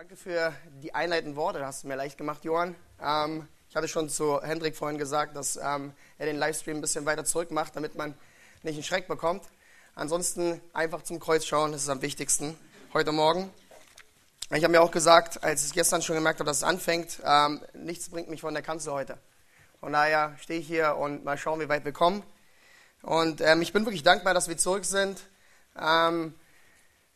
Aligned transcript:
Danke 0.00 0.16
für 0.16 0.54
die 0.82 0.94
einleitenden 0.94 1.36
Worte, 1.36 1.58
das 1.58 1.66
hast 1.68 1.84
du 1.84 1.88
mir 1.88 1.94
leicht 1.94 2.16
gemacht, 2.16 2.42
Johann. 2.42 2.74
Ähm, 3.02 3.46
ich 3.68 3.76
hatte 3.76 3.86
schon 3.86 4.08
zu 4.08 4.40
Hendrik 4.40 4.74
vorhin 4.74 4.96
gesagt, 4.96 5.36
dass 5.36 5.56
ähm, 5.62 5.92
er 6.16 6.24
den 6.24 6.38
Livestream 6.38 6.78
ein 6.78 6.80
bisschen 6.80 7.04
weiter 7.04 7.26
zurück 7.26 7.50
macht, 7.50 7.76
damit 7.76 7.96
man 7.96 8.14
nicht 8.62 8.76
einen 8.76 8.82
Schreck 8.82 9.08
bekommt. 9.08 9.44
Ansonsten 9.94 10.62
einfach 10.72 11.02
zum 11.02 11.20
Kreuz 11.20 11.44
schauen, 11.44 11.72
das 11.72 11.82
ist 11.82 11.90
am 11.90 12.00
wichtigsten 12.00 12.56
heute 12.94 13.12
Morgen. 13.12 13.50
Ich 14.54 14.64
habe 14.64 14.70
mir 14.70 14.80
auch 14.80 14.90
gesagt, 14.90 15.44
als 15.44 15.66
ich 15.66 15.74
gestern 15.74 16.00
schon 16.00 16.16
gemerkt 16.16 16.40
habe, 16.40 16.48
dass 16.48 16.56
es 16.56 16.64
anfängt, 16.64 17.20
ähm, 17.22 17.60
nichts 17.74 18.08
bringt 18.08 18.30
mich 18.30 18.40
von 18.40 18.54
der 18.54 18.62
Kanzel 18.62 18.94
heute. 18.94 19.18
Von 19.80 19.92
daher 19.92 20.34
stehe 20.40 20.60
ich 20.60 20.66
hier 20.66 20.96
und 20.96 21.24
mal 21.24 21.36
schauen, 21.36 21.60
wie 21.60 21.68
weit 21.68 21.84
wir 21.84 21.92
kommen. 21.92 22.22
Und 23.02 23.42
ähm, 23.42 23.60
ich 23.60 23.74
bin 23.74 23.84
wirklich 23.84 24.02
dankbar, 24.02 24.32
dass 24.32 24.48
wir 24.48 24.56
zurück 24.56 24.86
sind 24.86 25.20
ähm, 25.78 26.34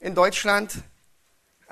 in 0.00 0.14
Deutschland. 0.14 0.84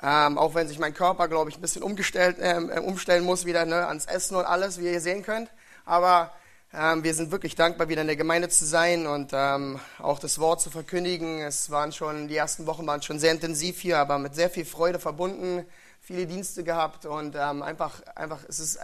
Ähm, 0.05 0.37
auch 0.37 0.53
wenn 0.53 0.67
sich 0.67 0.79
mein 0.79 0.93
Körper, 0.93 1.29
glaube 1.29 1.49
ich, 1.49 1.57
ein 1.57 1.61
bisschen 1.61 1.81
umgestellt, 1.81 2.35
ähm, 2.41 2.69
äh, 2.69 2.79
umstellen 2.79 3.23
muss 3.23 3.45
wieder 3.45 3.65
ne, 3.65 3.87
ans 3.87 4.05
Essen 4.05 4.35
und 4.35 4.43
alles, 4.43 4.77
wie 4.77 4.91
ihr 4.91 4.99
sehen 4.99 5.23
könnt. 5.23 5.49
Aber 5.85 6.33
ähm, 6.73 7.05
wir 7.05 7.13
sind 7.13 7.31
wirklich 7.31 7.55
dankbar, 7.55 7.87
wieder 7.87 8.01
in 8.01 8.07
der 8.07 8.17
Gemeinde 8.17 8.49
zu 8.49 8.65
sein 8.65 9.07
und 9.07 9.31
ähm, 9.31 9.79
auch 9.99 10.19
das 10.19 10.39
Wort 10.39 10.59
zu 10.59 10.69
verkündigen. 10.69 11.39
Es 11.39 11.71
waren 11.71 11.93
schon, 11.93 12.27
die 12.27 12.35
ersten 12.35 12.65
Wochen 12.65 12.85
waren 12.85 13.01
schon 13.01 13.17
sehr 13.17 13.31
intensiv 13.31 13.79
hier, 13.79 13.97
aber 13.97 14.17
mit 14.17 14.35
sehr 14.35 14.49
viel 14.49 14.65
Freude 14.65 14.99
verbunden, 14.99 15.65
viele 16.01 16.27
Dienste 16.27 16.65
gehabt 16.65 17.05
und 17.05 17.35
ähm, 17.39 17.63
einfach, 17.63 18.01
einfach, 18.15 18.39
es 18.49 18.59
ist 18.59 18.79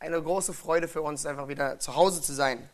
eine 0.00 0.20
große 0.20 0.52
Freude 0.52 0.88
für 0.88 1.02
uns, 1.02 1.26
einfach 1.26 1.46
wieder 1.46 1.78
zu 1.78 1.94
Hause 1.94 2.22
zu 2.22 2.34
sein. 2.34 2.68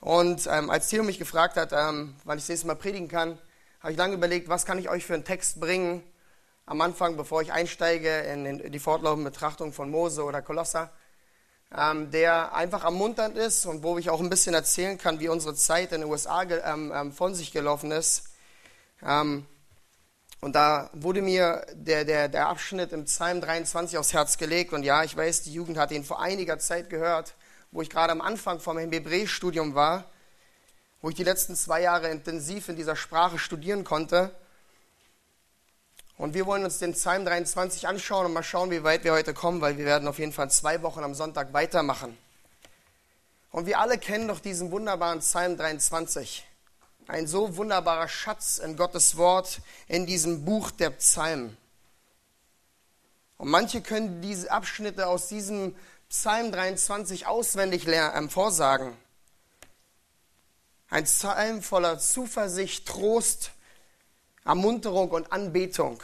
Und 0.00 0.46
ähm, 0.52 0.68
als 0.68 0.88
Theo 0.88 1.02
mich 1.02 1.18
gefragt 1.18 1.56
hat, 1.56 1.72
ähm, 1.72 2.14
wann 2.24 2.36
ich 2.36 2.44
das 2.44 2.50
nächste 2.50 2.66
Mal 2.66 2.76
predigen 2.76 3.08
kann, 3.08 3.38
habe 3.80 3.92
ich 3.92 3.98
lange 3.98 4.14
überlegt, 4.14 4.50
was 4.50 4.66
kann 4.66 4.78
ich 4.78 4.90
euch 4.90 5.06
für 5.06 5.14
einen 5.14 5.24
Text 5.24 5.60
bringen, 5.60 6.02
am 6.66 6.80
Anfang, 6.80 7.16
bevor 7.16 7.42
ich 7.42 7.52
einsteige 7.52 8.10
in 8.10 8.72
die 8.72 8.78
fortlaufende 8.80 9.30
Betrachtung 9.30 9.72
von 9.72 9.88
Mose 9.88 10.24
oder 10.24 10.42
Kolosser, 10.42 10.90
ähm, 11.76 12.10
der 12.10 12.54
einfach 12.54 12.82
ermunternd 12.82 13.36
ist 13.36 13.66
und 13.66 13.84
wo 13.84 13.98
ich 13.98 14.10
auch 14.10 14.20
ein 14.20 14.30
bisschen 14.30 14.54
erzählen 14.54 14.98
kann, 14.98 15.20
wie 15.20 15.28
unsere 15.28 15.54
Zeit 15.54 15.92
in 15.92 16.00
den 16.00 16.10
USA 16.10 16.42
ähm, 16.42 16.92
ähm, 16.94 17.12
von 17.12 17.34
sich 17.34 17.52
gelaufen 17.52 17.92
ist. 17.92 18.30
Ähm, 19.00 19.46
und 20.40 20.54
da 20.54 20.90
wurde 20.92 21.22
mir 21.22 21.64
der, 21.72 22.04
der, 22.04 22.28
der 22.28 22.48
Abschnitt 22.48 22.92
im 22.92 23.04
Psalm 23.04 23.40
23 23.40 23.96
aufs 23.96 24.12
Herz 24.12 24.36
gelegt. 24.36 24.72
Und 24.72 24.82
ja, 24.82 25.02
ich 25.04 25.16
weiß, 25.16 25.42
die 25.42 25.52
Jugend 25.52 25.78
hat 25.78 25.92
ihn 25.92 26.04
vor 26.04 26.20
einiger 26.20 26.58
Zeit 26.58 26.90
gehört, 26.90 27.34
wo 27.70 27.80
ich 27.80 27.90
gerade 27.90 28.12
am 28.12 28.20
Anfang 28.20 28.60
vom 28.60 28.76
Hebräisch-Studium 28.76 29.74
war, 29.74 30.04
wo 31.00 31.08
ich 31.08 31.14
die 31.14 31.24
letzten 31.24 31.54
zwei 31.54 31.82
Jahre 31.82 32.08
intensiv 32.08 32.68
in 32.68 32.76
dieser 32.76 32.96
Sprache 32.96 33.38
studieren 33.38 33.84
konnte. 33.84 34.34
Und 36.18 36.32
wir 36.32 36.46
wollen 36.46 36.64
uns 36.64 36.78
den 36.78 36.92
Psalm 36.92 37.24
23 37.26 37.86
anschauen 37.86 38.26
und 38.26 38.32
mal 38.32 38.42
schauen, 38.42 38.70
wie 38.70 38.82
weit 38.82 39.04
wir 39.04 39.12
heute 39.12 39.34
kommen, 39.34 39.60
weil 39.60 39.76
wir 39.76 39.84
werden 39.84 40.08
auf 40.08 40.18
jeden 40.18 40.32
Fall 40.32 40.50
zwei 40.50 40.82
Wochen 40.82 41.00
am 41.00 41.14
Sonntag 41.14 41.52
weitermachen. 41.52 42.16
Und 43.50 43.66
wir 43.66 43.78
alle 43.80 43.98
kennen 43.98 44.28
doch 44.28 44.40
diesen 44.40 44.70
wunderbaren 44.70 45.18
Psalm 45.20 45.56
23. 45.56 46.46
Ein 47.06 47.26
so 47.26 47.56
wunderbarer 47.56 48.08
Schatz 48.08 48.58
in 48.58 48.76
Gottes 48.76 49.16
Wort 49.16 49.60
in 49.88 50.06
diesem 50.06 50.44
Buch 50.44 50.70
der 50.70 50.90
Psalmen. 50.90 51.56
Und 53.38 53.48
manche 53.50 53.82
können 53.82 54.22
diese 54.22 54.50
Abschnitte 54.50 55.06
aus 55.06 55.28
diesem 55.28 55.76
Psalm 56.08 56.50
23 56.50 57.26
auswendig 57.26 57.86
ähm, 57.86 58.30
vorsagen. 58.30 58.96
Ein 60.88 61.04
Psalm 61.04 61.62
voller 61.62 61.98
Zuversicht, 61.98 62.86
Trost 62.86 63.50
Ermunterung 64.46 65.10
und 65.10 65.32
Anbetung. 65.32 66.00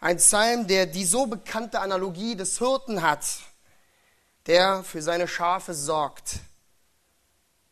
Ein 0.00 0.18
Psalm, 0.18 0.66
der 0.66 0.86
die 0.86 1.04
so 1.04 1.26
bekannte 1.26 1.80
Analogie 1.80 2.36
des 2.36 2.58
Hirten 2.58 3.02
hat, 3.02 3.24
der 4.46 4.82
für 4.82 5.00
seine 5.00 5.28
Schafe 5.28 5.74
sorgt. 5.74 6.40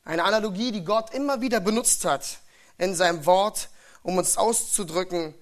Eine 0.04 0.24
Analogie, 0.24 0.72
die 0.72 0.84
Gott 0.84 1.12
immer 1.12 1.40
wieder 1.40 1.60
benutzt 1.60 2.04
hat 2.04 2.38
in 2.78 2.94
seinem 2.94 3.26
Wort, 3.26 3.68
um 4.02 4.16
uns 4.16 4.38
auszudrücken, 4.38 5.34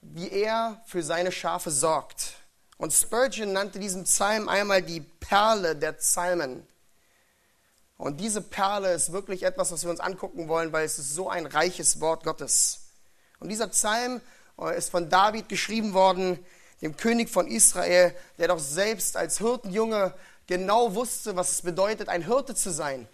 wie 0.00 0.30
er 0.30 0.80
für 0.86 1.02
seine 1.02 1.32
Schafe 1.32 1.70
sorgt. 1.70 2.34
Und 2.78 2.92
Spurgeon 2.92 3.52
nannte 3.52 3.78
diesen 3.78 4.04
Psalm 4.04 4.48
einmal 4.48 4.82
die 4.82 5.00
Perle 5.00 5.76
der 5.76 5.92
Psalmen. 5.92 6.66
Und 7.98 8.20
diese 8.20 8.42
Perle 8.42 8.92
ist 8.92 9.12
wirklich 9.12 9.42
etwas, 9.42 9.72
was 9.72 9.82
wir 9.82 9.90
uns 9.90 10.00
angucken 10.00 10.48
wollen, 10.48 10.72
weil 10.72 10.84
es 10.84 10.98
ist 10.98 11.14
so 11.14 11.28
ein 11.30 11.46
reiches 11.46 12.00
Wort 12.00 12.24
Gottes. 12.24 12.85
Und 13.40 13.48
dieser 13.48 13.68
Psalm 13.68 14.20
äh, 14.58 14.76
ist 14.76 14.90
von 14.90 15.08
David 15.08 15.48
geschrieben 15.48 15.92
worden, 15.92 16.38
dem 16.82 16.96
König 16.96 17.30
von 17.30 17.46
Israel, 17.46 18.14
der 18.38 18.48
doch 18.48 18.58
selbst 18.58 19.16
als 19.16 19.38
Hirtenjunge 19.38 20.14
genau 20.46 20.94
wusste, 20.94 21.36
was 21.36 21.52
es 21.52 21.62
bedeutet, 21.62 22.08
ein 22.08 22.24
Hirte 22.24 22.54
zu 22.54 22.70
sein. 22.70 23.08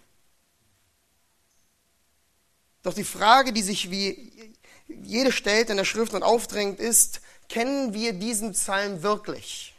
Doch 2.83 2.93
die 2.93 3.05
Frage, 3.05 3.53
die 3.53 3.61
sich 3.61 3.89
wie 3.89 4.53
jede 4.87 5.31
stellt 5.31 5.69
in 5.69 5.77
der 5.77 5.85
Schrift 5.85 6.13
und 6.13 6.23
aufdrängt, 6.23 6.79
ist, 6.79 7.21
kennen 7.47 7.93
wir 7.93 8.13
diesen 8.13 8.51
Psalm 8.51 9.01
wirklich? 9.01 9.73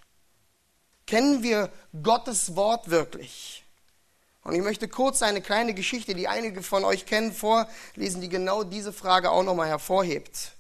Kennen 1.07 1.43
wir 1.43 1.71
Gottes 2.03 2.57
Wort 2.57 2.89
wirklich? 2.89 3.64
Und 4.45 4.55
ich 4.55 4.63
möchte 4.63 4.89
kurz 4.89 5.23
eine 5.23 5.41
kleine 5.41 5.73
Geschichte, 5.73 6.15
die 6.15 6.29
einige 6.29 6.63
von 6.63 6.85
euch 6.85 7.07
kennen, 7.07 7.33
vorlesen, 7.33 8.21
die 8.21 8.29
genau 8.29 8.63
diese 8.63 8.93
Frage 8.93 9.31
auch 9.31 9.43
nochmal 9.43 9.69
hervorhebt. 9.69 10.53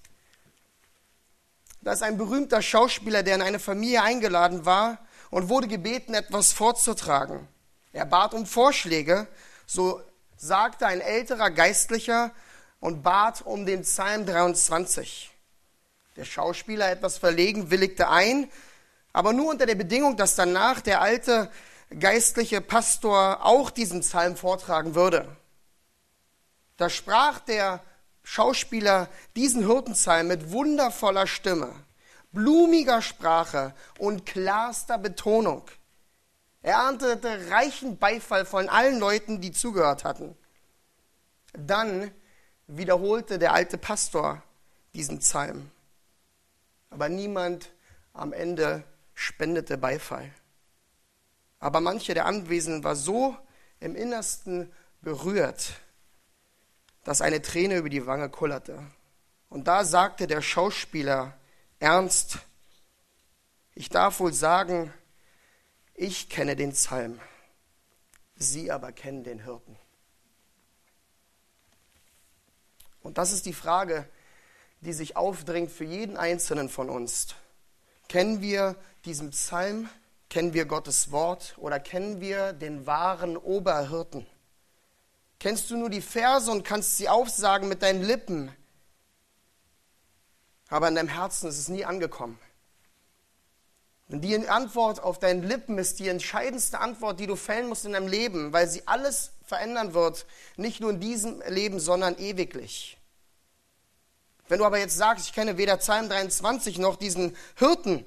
Da 1.82 1.92
ist 1.92 2.02
ein 2.02 2.16
berühmter 2.16 2.62
Schauspieler, 2.62 3.22
der 3.22 3.34
in 3.34 3.42
eine 3.42 3.58
Familie 3.58 4.02
eingeladen 4.02 4.64
war 4.64 4.98
und 5.30 5.50
wurde 5.50 5.68
gebeten, 5.68 6.14
etwas 6.14 6.54
vorzutragen. 6.54 7.46
Er 7.92 8.06
bat 8.06 8.32
um 8.32 8.46
Vorschläge, 8.46 9.26
so 9.66 10.00
sagte 10.38 10.86
ein 10.86 11.02
älterer 11.02 11.50
Geistlicher 11.50 12.32
und 12.80 13.02
bat 13.02 13.42
um 13.42 13.66
den 13.66 13.82
Psalm 13.82 14.24
23. 14.24 15.30
Der 16.16 16.24
Schauspieler, 16.24 16.90
etwas 16.90 17.18
verlegen, 17.18 17.70
willigte 17.70 18.08
ein, 18.08 18.50
aber 19.12 19.34
nur 19.34 19.50
unter 19.50 19.66
der 19.66 19.74
Bedingung, 19.74 20.16
dass 20.16 20.36
danach 20.36 20.80
der 20.80 21.02
alte 21.02 21.50
geistliche 21.98 22.60
Pastor 22.60 23.44
auch 23.44 23.70
diesen 23.70 24.00
Psalm 24.00 24.36
vortragen 24.36 24.94
würde. 24.94 25.36
Da 26.76 26.90
sprach 26.90 27.40
der 27.40 27.82
Schauspieler 28.22 29.08
diesen 29.36 29.66
Hirtenpsalm 29.66 30.28
mit 30.28 30.50
wundervoller 30.50 31.26
Stimme, 31.26 31.74
blumiger 32.32 33.02
Sprache 33.02 33.74
und 33.98 34.26
klarster 34.26 34.98
Betonung. 34.98 35.64
Er 36.62 36.78
erntete 36.78 37.50
reichen 37.50 37.98
Beifall 37.98 38.46
von 38.46 38.68
allen 38.68 38.98
Leuten, 38.98 39.40
die 39.40 39.52
zugehört 39.52 40.04
hatten. 40.04 40.34
Dann 41.52 42.10
wiederholte 42.66 43.38
der 43.38 43.52
alte 43.52 43.76
Pastor 43.76 44.42
diesen 44.94 45.18
Psalm. 45.18 45.70
Aber 46.88 47.08
niemand 47.08 47.70
am 48.14 48.32
Ende 48.32 48.84
spendete 49.12 49.76
Beifall. 49.76 50.32
Aber 51.58 51.80
manche 51.80 52.14
der 52.14 52.26
Anwesenden 52.26 52.84
war 52.84 52.96
so 52.96 53.36
im 53.80 53.94
Innersten 53.96 54.72
berührt, 55.00 55.80
dass 57.04 57.20
eine 57.20 57.42
Träne 57.42 57.76
über 57.76 57.88
die 57.88 58.06
Wange 58.06 58.30
kullerte. 58.30 58.82
Und 59.48 59.68
da 59.68 59.84
sagte 59.84 60.26
der 60.26 60.42
Schauspieler 60.42 61.38
ernst, 61.78 62.38
ich 63.74 63.88
darf 63.88 64.20
wohl 64.20 64.32
sagen, 64.32 64.92
ich 65.94 66.28
kenne 66.28 66.56
den 66.56 66.72
Psalm, 66.72 67.20
Sie 68.36 68.72
aber 68.72 68.92
kennen 68.92 69.22
den 69.22 69.44
Hirten. 69.44 69.78
Und 73.00 73.18
das 73.18 73.32
ist 73.32 73.46
die 73.46 73.52
Frage, 73.52 74.08
die 74.80 74.92
sich 74.92 75.16
aufdrängt 75.16 75.70
für 75.70 75.84
jeden 75.84 76.16
Einzelnen 76.16 76.68
von 76.68 76.90
uns. 76.90 77.34
Kennen 78.08 78.40
wir 78.40 78.76
diesen 79.04 79.30
Psalm? 79.30 79.88
Kennen 80.34 80.52
wir 80.52 80.64
Gottes 80.64 81.12
Wort 81.12 81.54
oder 81.58 81.78
kennen 81.78 82.20
wir 82.20 82.52
den 82.54 82.88
wahren 82.88 83.36
Oberhirten? 83.36 84.26
Kennst 85.38 85.70
du 85.70 85.76
nur 85.76 85.90
die 85.90 86.00
Verse 86.00 86.50
und 86.50 86.64
kannst 86.64 86.96
sie 86.96 87.08
aufsagen 87.08 87.68
mit 87.68 87.84
deinen 87.84 88.02
Lippen, 88.02 88.50
aber 90.70 90.88
in 90.88 90.96
deinem 90.96 91.06
Herzen 91.06 91.48
ist 91.48 91.60
es 91.60 91.68
nie 91.68 91.84
angekommen. 91.84 92.36
Und 94.08 94.22
die 94.22 94.36
Antwort 94.48 95.00
auf 95.00 95.20
deinen 95.20 95.44
Lippen 95.44 95.78
ist 95.78 96.00
die 96.00 96.08
entscheidendste 96.08 96.80
Antwort, 96.80 97.20
die 97.20 97.28
du 97.28 97.36
fällen 97.36 97.68
musst 97.68 97.84
in 97.84 97.92
deinem 97.92 98.08
Leben, 98.08 98.52
weil 98.52 98.66
sie 98.66 98.88
alles 98.88 99.30
verändern 99.44 99.94
wird, 99.94 100.26
nicht 100.56 100.80
nur 100.80 100.90
in 100.90 100.98
diesem 100.98 101.42
Leben, 101.42 101.78
sondern 101.78 102.18
ewiglich. 102.18 102.98
Wenn 104.48 104.58
du 104.58 104.64
aber 104.64 104.80
jetzt 104.80 104.96
sagst, 104.96 105.28
ich 105.28 105.32
kenne 105.32 105.58
weder 105.58 105.76
Psalm 105.76 106.08
23 106.08 106.78
noch 106.78 106.96
diesen 106.96 107.36
Hirten, 107.54 108.04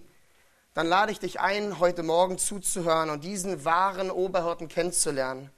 dann 0.77 0.85
lade 0.85 1.11
ich 1.11 1.17
dich 1.17 1.39
ein, 1.39 1.79
heute 1.79 2.03
Morgen 2.03 2.37
zuzuhören 2.37 3.09
und 3.09 3.23
diesen 3.23 3.65
wahren 3.65 4.11
Oberhirten 4.11 4.67
kennenzulernen. 4.67 5.49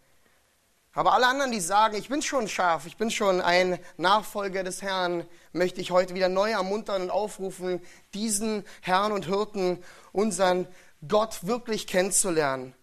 Aber 0.94 1.12
alle 1.12 1.28
anderen, 1.28 1.52
die 1.52 1.60
sagen, 1.60 1.98
ich 1.98 2.08
bin 2.08 2.22
schon 2.22 2.48
scharf, 2.48 2.86
ich 2.86 2.96
bin 2.96 3.12
schon 3.12 3.42
ein 3.42 3.80
Nachfolger 3.98 4.64
des 4.64 4.82
Herrn, 4.82 5.26
möchte 5.52 5.82
ich 5.82 5.92
heute 5.92 6.16
wieder 6.16 6.30
neu 6.30 6.52
ermuntern 6.52 7.02
und 7.02 7.10
aufrufen, 7.10 7.82
diesen 8.14 8.64
Herrn 8.80 9.12
und 9.12 9.26
Hirten, 9.26 9.84
unseren 10.14 10.70
Gott 11.06 11.46
wirklich 11.46 11.86
kennenzulernen 11.86 12.74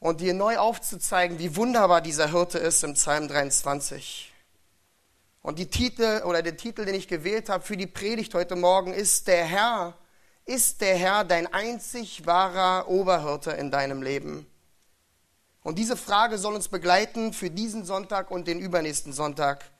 und 0.00 0.20
dir 0.20 0.34
neu 0.34 0.58
aufzuzeigen, 0.58 1.38
wie 1.38 1.56
wunderbar 1.56 2.02
dieser 2.02 2.30
Hirte 2.30 2.58
ist 2.58 2.84
im 2.84 2.92
Psalm 2.92 3.26
23. 3.26 4.34
Und 5.40 5.58
die 5.58 5.70
Titel 5.70 6.20
oder 6.26 6.42
der 6.42 6.58
Titel, 6.58 6.84
den 6.84 6.94
ich 6.94 7.08
gewählt 7.08 7.48
habe 7.48 7.64
für 7.64 7.78
die 7.78 7.86
Predigt 7.86 8.34
heute 8.34 8.54
Morgen 8.54 8.92
ist 8.92 9.28
der 9.28 9.46
Herr, 9.46 9.96
ist 10.48 10.80
der 10.80 10.96
Herr 10.96 11.24
dein 11.24 11.46
einzig 11.52 12.24
wahrer 12.24 12.88
Oberhirte 12.88 13.50
in 13.50 13.70
deinem 13.70 14.02
Leben? 14.02 14.46
Und 15.62 15.78
diese 15.78 15.96
Frage 15.96 16.38
soll 16.38 16.54
uns 16.54 16.68
begleiten 16.68 17.34
für 17.34 17.50
diesen 17.50 17.84
Sonntag 17.84 18.30
und 18.30 18.48
den 18.48 18.58
übernächsten 18.58 19.12
Sonntag. 19.12 19.70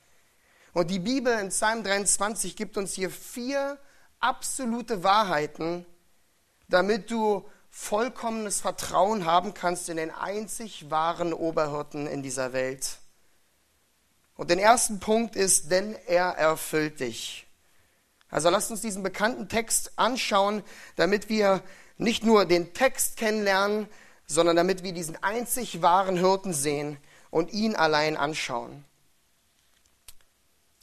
Und 0.73 0.91
die 0.91 0.99
Bibel 0.99 1.39
in 1.39 1.49
Psalm 1.49 1.83
23 1.83 2.55
gibt 2.55 2.77
uns 2.77 2.93
hier 2.93 3.09
vier 3.09 3.79
absolute 4.19 5.01
Wahrheiten, 5.03 5.87
damit 6.67 7.09
du 7.09 7.49
vollkommenes 7.71 8.61
Vertrauen 8.61 9.25
haben 9.25 9.55
kannst 9.55 9.89
in 9.89 9.97
den 9.97 10.11
einzig 10.11 10.91
wahren 10.91 11.33
Oberhirten 11.33 12.05
in 12.05 12.21
dieser 12.21 12.53
Welt. 12.53 12.99
Und 14.35 14.51
den 14.51 14.59
ersten 14.59 14.99
Punkt 14.99 15.35
ist, 15.35 15.71
denn 15.71 15.95
er 16.05 16.25
erfüllt 16.37 16.99
dich. 16.99 17.48
Also 18.29 18.49
lasst 18.49 18.71
uns 18.71 18.81
diesen 18.81 19.03
bekannten 19.03 19.49
Text 19.49 19.93
anschauen, 19.95 20.63
damit 20.95 21.29
wir 21.29 21.63
nicht 21.97 22.23
nur 22.23 22.45
den 22.45 22.73
Text 22.73 23.17
kennenlernen, 23.17 23.87
sondern 24.27 24.55
damit 24.55 24.83
wir 24.83 24.93
diesen 24.93 25.21
einzig 25.23 25.81
wahren 25.81 26.17
Hirten 26.17 26.53
sehen 26.53 26.97
und 27.31 27.51
ihn 27.51 27.75
allein 27.75 28.15
anschauen. 28.17 28.85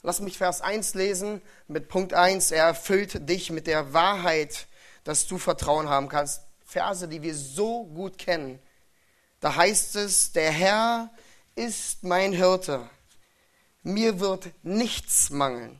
Lass 0.03 0.19
mich 0.19 0.37
Vers 0.37 0.61
1 0.61 0.93
lesen 0.93 1.41
mit 1.67 1.89
Punkt 1.89 2.13
1. 2.13 2.51
Er 2.51 2.65
erfüllt 2.65 3.27
dich 3.29 3.49
mit 3.51 3.67
der 3.67 3.93
Wahrheit, 3.93 4.67
dass 5.03 5.27
du 5.27 5.37
Vertrauen 5.37 5.89
haben 5.89 6.09
kannst. 6.09 6.43
Verse, 6.65 7.07
die 7.07 7.21
wir 7.21 7.35
so 7.35 7.85
gut 7.85 8.17
kennen. 8.17 8.59
Da 9.39 9.55
heißt 9.55 9.95
es, 9.95 10.33
der 10.33 10.51
Herr 10.51 11.09
ist 11.55 12.03
mein 12.03 12.33
Hirte. 12.33 12.89
Mir 13.83 14.19
wird 14.19 14.49
nichts 14.63 15.29
mangeln. 15.29 15.79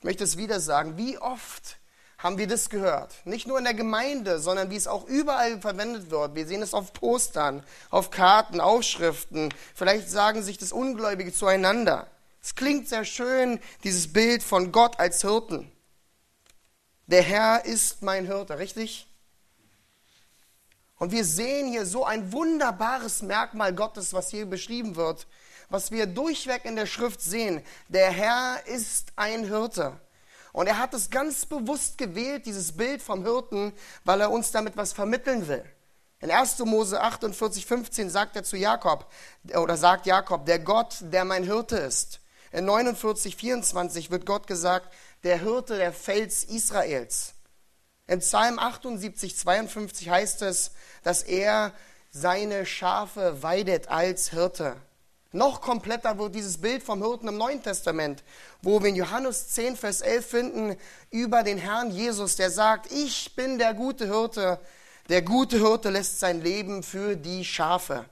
Ich 0.00 0.04
möchte 0.04 0.24
es 0.24 0.38
wieder 0.38 0.60
sagen, 0.60 0.96
wie 0.96 1.18
oft 1.18 1.76
haben 2.16 2.38
wir 2.38 2.46
das 2.46 2.70
gehört. 2.70 3.14
Nicht 3.26 3.46
nur 3.46 3.58
in 3.58 3.64
der 3.64 3.74
Gemeinde, 3.74 4.38
sondern 4.38 4.70
wie 4.70 4.76
es 4.76 4.86
auch 4.86 5.06
überall 5.06 5.60
verwendet 5.60 6.10
wird. 6.10 6.34
Wir 6.34 6.46
sehen 6.46 6.62
es 6.62 6.72
auf 6.72 6.94
Postern, 6.94 7.62
auf 7.90 8.10
Karten, 8.10 8.62
Aufschriften. 8.62 9.52
Vielleicht 9.74 10.08
sagen 10.08 10.42
sich 10.42 10.56
das 10.56 10.72
Ungläubige 10.72 11.34
zueinander. 11.34 12.06
Es 12.42 12.54
klingt 12.54 12.88
sehr 12.88 13.04
schön, 13.04 13.60
dieses 13.84 14.10
Bild 14.10 14.42
von 14.42 14.72
Gott 14.72 14.98
als 14.98 15.20
Hirten. 15.20 15.70
Der 17.06 17.22
Herr 17.22 17.66
ist 17.66 18.00
mein 18.00 18.24
Hirte, 18.24 18.58
richtig? 18.58 19.06
Und 20.96 21.12
wir 21.12 21.26
sehen 21.26 21.68
hier 21.68 21.84
so 21.84 22.06
ein 22.06 22.32
wunderbares 22.32 23.20
Merkmal 23.20 23.74
Gottes, 23.74 24.14
was 24.14 24.30
hier 24.30 24.46
beschrieben 24.46 24.96
wird, 24.96 25.26
was 25.70 25.90
wir 25.90 26.06
durchweg 26.06 26.64
in 26.64 26.76
der 26.76 26.86
Schrift 26.86 27.22
sehen. 27.22 27.62
Der 27.88 28.10
Herr 28.10 28.66
ist 28.66 29.12
ein 29.16 29.44
Hirte. 29.44 29.98
Und 30.52 30.66
er 30.66 30.78
hat 30.78 30.92
es 30.94 31.10
ganz 31.10 31.46
bewusst 31.46 31.96
gewählt, 31.96 32.44
dieses 32.44 32.72
Bild 32.72 33.00
vom 33.00 33.22
Hirten, 33.24 33.72
weil 34.04 34.20
er 34.20 34.30
uns 34.30 34.50
damit 34.50 34.76
was 34.76 34.92
vermitteln 34.92 35.48
will. 35.48 35.64
In 36.20 36.30
1. 36.30 36.58
Mose 36.60 37.00
48, 37.00 37.64
15 37.64 38.10
sagt 38.10 38.36
er 38.36 38.44
zu 38.44 38.56
Jakob, 38.56 39.10
oder 39.54 39.76
sagt 39.76 40.06
Jakob, 40.06 40.44
der 40.44 40.58
Gott, 40.58 40.96
der 41.00 41.24
mein 41.24 41.44
Hirte 41.44 41.78
ist. 41.78 42.20
In 42.52 42.64
49, 42.66 43.36
24 43.36 44.10
wird 44.10 44.26
Gott 44.26 44.46
gesagt, 44.46 44.92
der 45.22 45.38
Hirte, 45.38 45.76
der 45.76 45.92
Fels 45.92 46.44
Israels. 46.44 47.34
In 48.06 48.18
Psalm 48.18 48.58
78, 48.58 49.36
52 49.36 50.10
heißt 50.10 50.42
es, 50.42 50.72
dass 51.04 51.22
er 51.22 51.72
seine 52.10 52.66
Schafe 52.66 53.42
weidet 53.42 53.88
als 53.88 54.30
Hirte. 54.30 54.76
Noch 55.32 55.60
kompletter 55.60 56.18
wird 56.18 56.34
dieses 56.34 56.58
Bild 56.58 56.82
vom 56.82 57.02
Hirten 57.02 57.28
im 57.28 57.36
Neuen 57.36 57.62
Testament, 57.62 58.24
wo 58.62 58.80
wir 58.82 58.88
in 58.88 58.96
Johannes 58.96 59.48
10, 59.50 59.76
Vers 59.76 60.00
11 60.00 60.26
finden, 60.26 60.76
über 61.10 61.44
den 61.44 61.58
Herrn 61.58 61.92
Jesus, 61.92 62.34
der 62.34 62.50
sagt, 62.50 62.90
ich 62.90 63.36
bin 63.36 63.58
der 63.58 63.74
gute 63.74 64.06
Hirte. 64.06 64.58
Der 65.08 65.22
gute 65.22 65.58
Hirte 65.58 65.90
lässt 65.90 66.18
sein 66.18 66.42
Leben 66.42 66.82
für 66.82 67.16
die 67.16 67.44
Schafe. 67.44 68.06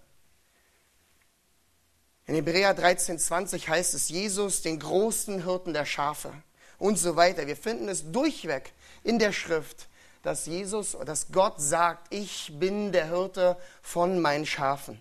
In 2.26 2.36
Hebräer 2.36 2.74
13, 2.74 3.18
20 3.18 3.68
heißt 3.68 3.94
es, 3.94 4.10
Jesus, 4.10 4.62
den 4.62 4.78
großen 4.78 5.44
Hirten 5.44 5.72
der 5.72 5.86
Schafe 5.86 6.32
und 6.78 6.98
so 6.98 7.16
weiter. 7.16 7.46
Wir 7.48 7.56
finden 7.56 7.88
es 7.88 8.12
durchweg 8.12 8.72
in 9.02 9.18
der 9.18 9.32
Schrift, 9.32 9.88
dass 10.22 10.46
Jesus, 10.46 10.96
dass 11.04 11.32
Gott 11.32 11.60
sagt, 11.60 12.12
ich 12.12 12.52
bin 12.58 12.92
der 12.92 13.08
Hirte 13.08 13.56
von 13.82 14.20
meinen 14.20 14.46
Schafen. 14.46 15.00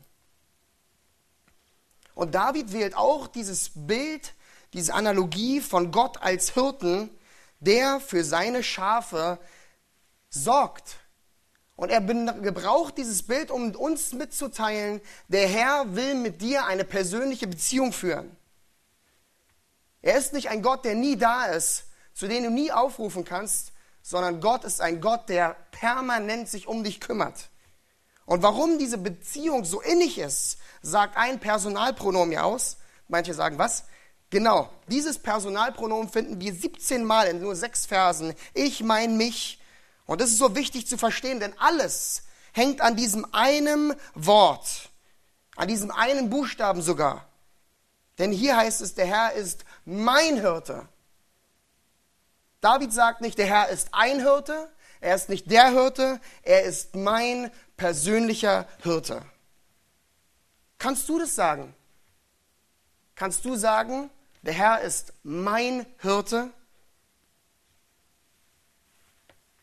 Und 2.18 2.34
David 2.34 2.74
wählt 2.74 2.98
auch 2.98 3.28
dieses 3.28 3.70
Bild, 3.76 4.34
diese 4.74 4.96
Analogie 4.96 5.62
von 5.62 5.92
Gott 5.92 6.20
als 6.20 6.50
Hirten, 6.50 7.12
der 7.60 8.00
für 8.00 8.24
seine 8.24 8.64
Schafe 8.64 9.38
sorgt. 10.32 10.96
Und 11.76 11.92
er 11.92 12.02
gebraucht 12.02 12.98
dieses 12.98 13.22
Bild, 13.22 13.52
um 13.52 13.76
uns 13.76 14.14
mitzuteilen, 14.14 15.00
der 15.28 15.48
Herr 15.48 15.96
will 15.96 16.16
mit 16.16 16.42
dir 16.42 16.66
eine 16.66 16.86
persönliche 16.86 17.46
Beziehung 17.46 17.94
führen. 17.94 18.36
Er 20.02 20.18
ist 20.18 20.34
nicht 20.34 20.50
ein 20.50 20.64
Gott, 20.64 20.86
der 20.86 20.96
nie 20.96 21.18
da 21.18 21.46
ist, 21.46 21.84
zu 22.16 22.28
dem 22.28 22.46
du 22.46 22.50
nie 22.50 22.72
aufrufen 22.72 23.26
kannst, 23.26 23.74
sondern 24.02 24.42
Gott 24.42 24.64
ist 24.64 24.82
ein 24.82 25.02
Gott, 25.02 25.30
der 25.30 25.56
permanent 25.70 26.50
sich 26.50 26.66
um 26.68 26.84
dich 26.84 27.00
kümmert. 27.00 27.50
Und 28.28 28.44
warum 28.44 28.78
diese 28.78 28.98
Beziehung 28.98 29.64
so 29.64 29.80
innig 29.80 30.20
ist, 30.20 30.58
sagt 30.82 31.16
ein 31.16 31.40
Personalpronomen 31.40 32.34
ja 32.34 32.44
aus. 32.44 32.76
Manche 33.08 33.34
sagen 33.34 33.58
was? 33.58 33.86
Genau, 34.30 34.70
dieses 34.88 35.18
Personalpronomen 35.18 36.10
finden 36.10 36.42
wir 36.42 36.54
17 36.54 37.06
Mal 37.06 37.28
in 37.28 37.40
nur 37.40 37.56
sechs 37.56 37.86
Versen. 37.86 38.34
Ich 38.54 38.84
mein 38.84 39.16
mich. 39.16 39.62
Und 40.06 40.20
das 40.20 40.30
ist 40.30 40.40
so 40.40 40.58
wichtig 40.58 40.88
zu 40.88 40.98
verstehen, 40.98 41.40
denn 41.40 41.58
alles 41.58 42.24
hängt 42.52 42.82
an 42.82 42.98
diesem 42.98 43.26
einen 43.34 43.96
Wort, 44.14 44.90
an 45.56 45.70
diesem 45.70 45.90
einen 45.90 46.30
Buchstaben 46.30 46.82
sogar. 46.82 47.30
Denn 48.20 48.34
hier 48.34 48.58
heißt 48.58 48.82
es, 48.82 48.94
der 48.94 49.06
Herr 49.06 49.32
ist 49.34 49.64
mein 49.86 50.36
Hirte. 50.36 50.86
David 52.60 52.92
sagt 52.92 53.22
nicht, 53.22 53.38
der 53.38 53.46
Herr 53.46 53.70
ist 53.70 53.88
ein 53.94 54.20
Hirte, 54.20 54.70
er 55.00 55.16
ist 55.16 55.30
nicht 55.30 55.50
der 55.52 55.70
Hirte, 55.70 56.20
er 56.44 56.64
ist 56.64 56.96
mein 56.96 57.52
persönlicher 57.76 58.68
Hirte. 58.82 59.24
Kannst 60.78 61.08
du 61.10 61.20
das 61.20 61.36
sagen? 61.36 61.74
Kannst 63.16 63.46
du 63.46 63.56
sagen, 63.56 64.10
der 64.44 64.54
Herr 64.54 64.82
ist 64.82 65.14
mein 65.24 65.86
Hirte? 66.00 66.52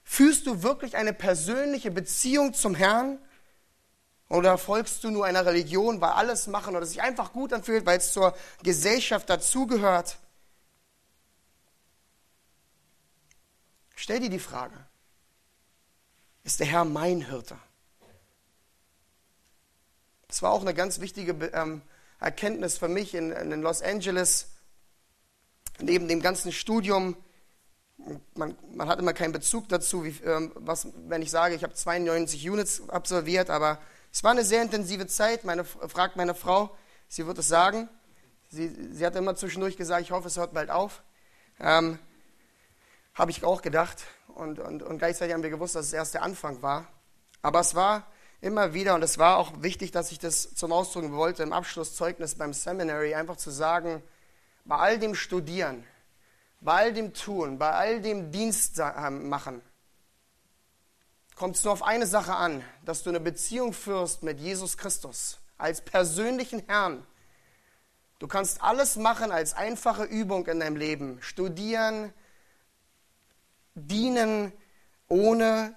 Fühlst 0.02 0.46
du 0.46 0.62
wirklich 0.62 0.96
eine 0.96 1.12
persönliche 1.12 1.90
Beziehung 1.90 2.54
zum 2.54 2.74
Herrn? 2.74 3.18
Oder 4.28 4.58
folgst 4.58 5.04
du 5.04 5.10
nur 5.10 5.26
einer 5.26 5.46
Religion, 5.46 6.00
weil 6.00 6.10
alles 6.10 6.46
machen 6.46 6.76
oder 6.76 6.86
sich 6.86 7.02
einfach 7.02 7.32
gut 7.32 7.52
anfühlt, 7.52 7.86
weil 7.86 7.98
es 7.98 8.12
zur 8.12 8.36
Gesellschaft 8.62 9.28
dazugehört? 9.28 10.18
Stell 13.94 14.20
dir 14.20 14.30
die 14.30 14.38
Frage, 14.38 14.74
ist 16.44 16.60
der 16.60 16.66
Herr 16.66 16.84
mein 16.84 17.22
Hirte? 17.22 17.58
Das 20.28 20.42
war 20.42 20.52
auch 20.52 20.60
eine 20.60 20.74
ganz 20.74 21.00
wichtige 21.00 21.32
ähm, 21.52 21.82
Erkenntnis 22.20 22.78
für 22.78 22.88
mich 22.88 23.14
in, 23.14 23.30
Los 23.62 23.82
Angeles. 23.82 24.48
Neben 25.80 26.06
dem 26.06 26.20
ganzen 26.20 26.52
Studium, 26.52 27.16
man, 28.34 28.56
man 28.72 28.88
hat 28.88 28.98
immer 28.98 29.12
keinen 29.12 29.32
Bezug 29.32 29.68
dazu, 29.68 30.04
wie, 30.04 30.10
ähm, 30.24 30.52
was, 30.54 30.88
wenn 31.06 31.22
ich 31.22 31.30
sage, 31.30 31.54
ich 31.54 31.62
habe 31.62 31.74
92 31.74 32.48
Units 32.48 32.88
absolviert, 32.88 33.50
aber 33.50 33.80
es 34.12 34.22
war 34.22 34.30
eine 34.30 34.44
sehr 34.44 34.62
intensive 34.62 35.06
Zeit. 35.06 35.44
Meine, 35.44 35.64
fragt 35.64 36.16
meine 36.16 36.34
Frau, 36.34 36.76
sie 37.08 37.26
wird 37.26 37.38
es 37.38 37.48
sagen. 37.48 37.88
Sie, 38.50 38.68
sie 38.92 39.04
hat 39.04 39.16
immer 39.16 39.34
zwischendurch 39.34 39.76
gesagt, 39.76 40.02
ich 40.02 40.12
hoffe, 40.12 40.28
es 40.28 40.36
hört 40.36 40.52
bald 40.52 40.70
auf. 40.70 41.02
Ähm, 41.58 41.98
Habe 43.14 43.30
ich 43.30 43.42
auch 43.44 43.62
gedacht. 43.62 44.04
Und, 44.34 44.58
und, 44.58 44.82
und 44.82 44.98
gleichzeitig 44.98 45.32
haben 45.32 45.42
wir 45.42 45.50
gewusst, 45.50 45.76
dass 45.76 45.86
es 45.86 45.92
erst 45.92 46.14
der 46.14 46.22
Anfang 46.22 46.60
war. 46.60 46.88
Aber 47.40 47.60
es 47.60 47.74
war 47.74 48.06
immer 48.40 48.74
wieder, 48.74 48.94
und 48.94 49.02
es 49.02 49.16
war 49.16 49.38
auch 49.38 49.62
wichtig, 49.62 49.92
dass 49.92 50.10
ich 50.10 50.18
das 50.18 50.54
zum 50.54 50.72
Ausdruck 50.72 51.12
wollte, 51.12 51.42
im 51.42 51.52
Abschlusszeugnis 51.52 52.34
beim 52.34 52.52
Seminary, 52.52 53.14
einfach 53.14 53.36
zu 53.36 53.50
sagen, 53.50 54.02
bei 54.64 54.76
all 54.76 54.98
dem 54.98 55.14
Studieren, 55.14 55.86
bei 56.60 56.72
all 56.72 56.92
dem 56.92 57.14
Tun, 57.14 57.58
bei 57.58 57.70
all 57.70 58.00
dem 58.00 58.32
Dienst 58.32 58.78
machen, 59.10 59.62
kommt 61.36 61.56
es 61.56 61.64
nur 61.64 61.72
auf 61.72 61.82
eine 61.82 62.06
Sache 62.06 62.34
an, 62.34 62.64
dass 62.84 63.02
du 63.02 63.10
eine 63.10 63.20
Beziehung 63.20 63.72
führst 63.72 64.22
mit 64.22 64.40
Jesus 64.40 64.76
Christus, 64.76 65.38
als 65.58 65.80
persönlichen 65.80 66.64
Herrn. 66.66 67.06
Du 68.18 68.26
kannst 68.26 68.62
alles 68.62 68.96
machen 68.96 69.30
als 69.30 69.54
einfache 69.54 70.04
Übung 70.04 70.46
in 70.46 70.60
deinem 70.60 70.76
Leben. 70.76 71.18
Studieren, 71.20 72.12
dienen, 73.74 74.52
ohne 75.08 75.74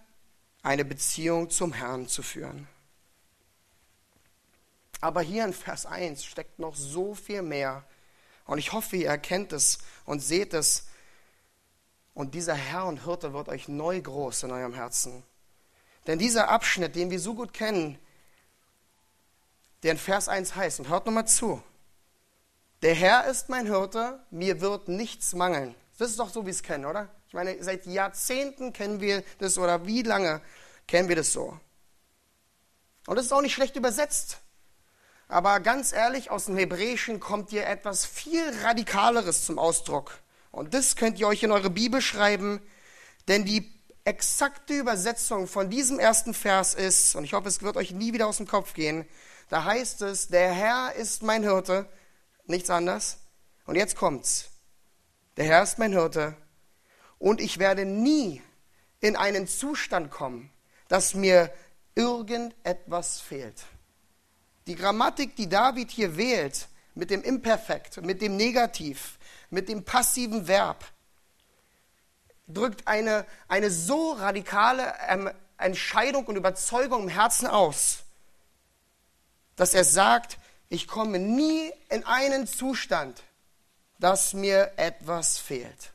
eine 0.64 0.86
Beziehung 0.86 1.50
zum 1.50 1.74
Herrn 1.74 2.08
zu 2.08 2.22
führen. 2.22 2.68
Aber 5.00 5.22
hier 5.22 5.46
in 5.46 5.54
Vers 5.54 5.86
1 5.86 6.26
steckt 6.26 6.60
noch 6.60 6.76
so 6.76 7.14
viel 7.14 7.42
mehr. 7.42 7.84
Und 8.46 8.58
ich 8.58 8.74
hoffe, 8.74 8.98
ihr 8.98 9.10
erkennt 9.10 9.54
es 9.54 9.80
und 10.06 10.20
seht 10.20 10.54
es. 10.54 10.88
Und 12.14 12.34
dieser 12.34 12.56
Herr 12.56 12.86
und 12.86 13.04
Hirte 13.04 13.34
wird 13.34 13.48
euch 13.48 13.68
neu 13.68 14.02
groß 14.02 14.44
in 14.44 14.52
eurem 14.52 14.74
Herzen. 14.74 15.24
Denn 16.08 16.18
dieser 16.18 16.50
Abschnitt, 16.50 16.96
den 16.96 17.12
wir 17.12 17.20
so 17.20 17.36
gut 17.36 17.54
kennen, 17.54 18.00
der 19.84 19.92
in 19.92 19.98
Vers 19.98 20.28
1 20.28 20.56
heißt, 20.56 20.80
und 20.80 20.90
hört 20.90 21.06
nochmal 21.06 21.28
zu, 21.28 21.62
der 22.82 22.96
Herr 22.96 23.26
ist 23.26 23.50
mein 23.50 23.68
Hirte, 23.68 24.20
mir 24.32 24.62
wird 24.62 24.88
nichts 24.88 25.34
mangeln. 25.34 25.76
Das 25.98 26.10
ist 26.10 26.20
doch 26.20 26.30
so, 26.30 26.42
wie 26.44 26.48
wir 26.48 26.52
es 26.52 26.64
kennen, 26.64 26.86
oder? 26.86 27.10
Ich 27.28 27.34
meine, 27.34 27.62
seit 27.62 27.86
Jahrzehnten 27.86 28.72
kennen 28.72 29.02
wir 29.02 29.24
das, 29.40 29.58
oder 29.58 29.86
wie 29.86 30.02
lange 30.02 30.42
kennen 30.88 31.10
wir 31.10 31.18
das 31.18 31.34
so? 31.34 31.60
Und 33.06 33.16
das 33.16 33.26
ist 33.26 33.32
auch 33.34 33.42
nicht 33.42 33.54
schlecht 33.54 33.76
übersetzt. 33.76 34.40
Aber 35.28 35.60
ganz 35.60 35.92
ehrlich, 35.92 36.32
aus 36.32 36.46
dem 36.46 36.56
Hebräischen 36.56 37.20
kommt 37.20 37.50
hier 37.50 37.68
etwas 37.68 38.06
viel 38.06 38.44
Radikaleres 38.64 39.44
zum 39.44 39.60
Ausdruck. 39.60 40.20
Und 40.52 40.74
das 40.74 40.96
könnt 40.96 41.20
ihr 41.20 41.28
euch 41.28 41.44
in 41.44 41.52
eure 41.52 41.70
Bibel 41.70 42.02
schreiben, 42.02 42.62
denn 43.28 43.44
die 43.44 43.74
exakte 44.06 44.74
Übersetzung 44.74 45.48
von 45.48 45.70
diesem 45.70 46.00
ersten 46.00 46.34
Vers 46.34 46.76
ist, 46.76 47.14
und 47.16 47.26
ich 47.26 47.34
hoffe, 47.34 47.50
es 47.50 47.62
wird 47.62 47.76
euch 47.76 47.92
nie 47.92 48.14
wieder 48.14 48.28
aus 48.28 48.38
dem 48.38 48.48
Kopf 48.48 48.74
gehen, 48.74 49.06
da 49.50 49.66
heißt 49.66 50.02
es, 50.04 50.30
der 50.30 50.54
Herr 50.54 50.94
ist 50.94 51.24
mein 51.24 51.44
Hirte, 51.44 51.90
nichts 52.46 52.70
anderes. 52.70 53.18
Und 53.66 53.76
jetzt 53.76 53.98
kommt's. 53.98 54.50
Der 55.36 55.44
Herr 55.44 55.64
ist 55.64 55.78
mein 55.78 55.92
Hirte 55.92 56.38
und 57.20 57.42
ich 57.42 57.58
werde 57.58 57.86
nie 57.86 58.42
in 59.00 59.16
einen 59.16 59.48
Zustand 59.48 60.12
kommen, 60.12 60.52
dass 60.88 61.14
mir 61.14 61.52
irgendetwas 61.96 63.20
fehlt. 63.20 63.66
Die 64.68 64.76
Grammatik, 64.76 65.36
die 65.36 65.50
David 65.50 65.92
hier 65.92 66.18
wählt, 66.18 66.68
mit 66.94 67.10
dem 67.10 67.22
Imperfekt, 67.24 68.02
mit 68.02 68.22
dem 68.22 68.38
Negativ, 68.38 69.18
mit 69.50 69.70
dem 69.70 69.84
passiven 69.84 70.48
Verb, 70.48 70.84
drückt 72.48 72.88
eine, 72.88 73.26
eine 73.48 73.70
so 73.70 74.14
radikale 74.14 74.94
ähm, 75.08 75.30
Entscheidung 75.58 76.26
und 76.26 76.36
Überzeugung 76.36 77.04
im 77.04 77.10
Herzen 77.10 77.48
aus, 77.48 78.00
dass 79.56 79.74
er 79.74 79.84
sagt, 79.84 80.38
ich 80.70 80.88
komme 80.88 81.20
nie 81.20 81.72
in 81.90 82.06
einen 82.06 82.48
Zustand, 82.48 83.22
dass 84.00 84.34
mir 84.34 84.74
etwas 84.78 85.38
fehlt. 85.38 85.92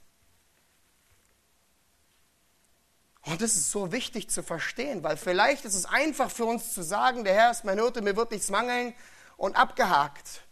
Und 3.24 3.40
das 3.40 3.54
ist 3.54 3.70
so 3.70 3.92
wichtig 3.92 4.30
zu 4.30 4.42
verstehen, 4.42 5.04
weil 5.04 5.16
vielleicht 5.16 5.64
ist 5.64 5.74
es 5.74 5.86
einfach 5.86 6.30
für 6.30 6.44
uns 6.44 6.74
zu 6.74 6.82
sagen, 6.82 7.22
der 7.24 7.34
Herr 7.34 7.50
ist 7.52 7.64
mein 7.64 7.78
Hirte, 7.78 8.02
mir 8.02 8.16
wird 8.16 8.32
nichts 8.32 8.50
mangeln 8.50 8.94
und 9.36 9.56
abgehakt. 9.56 10.42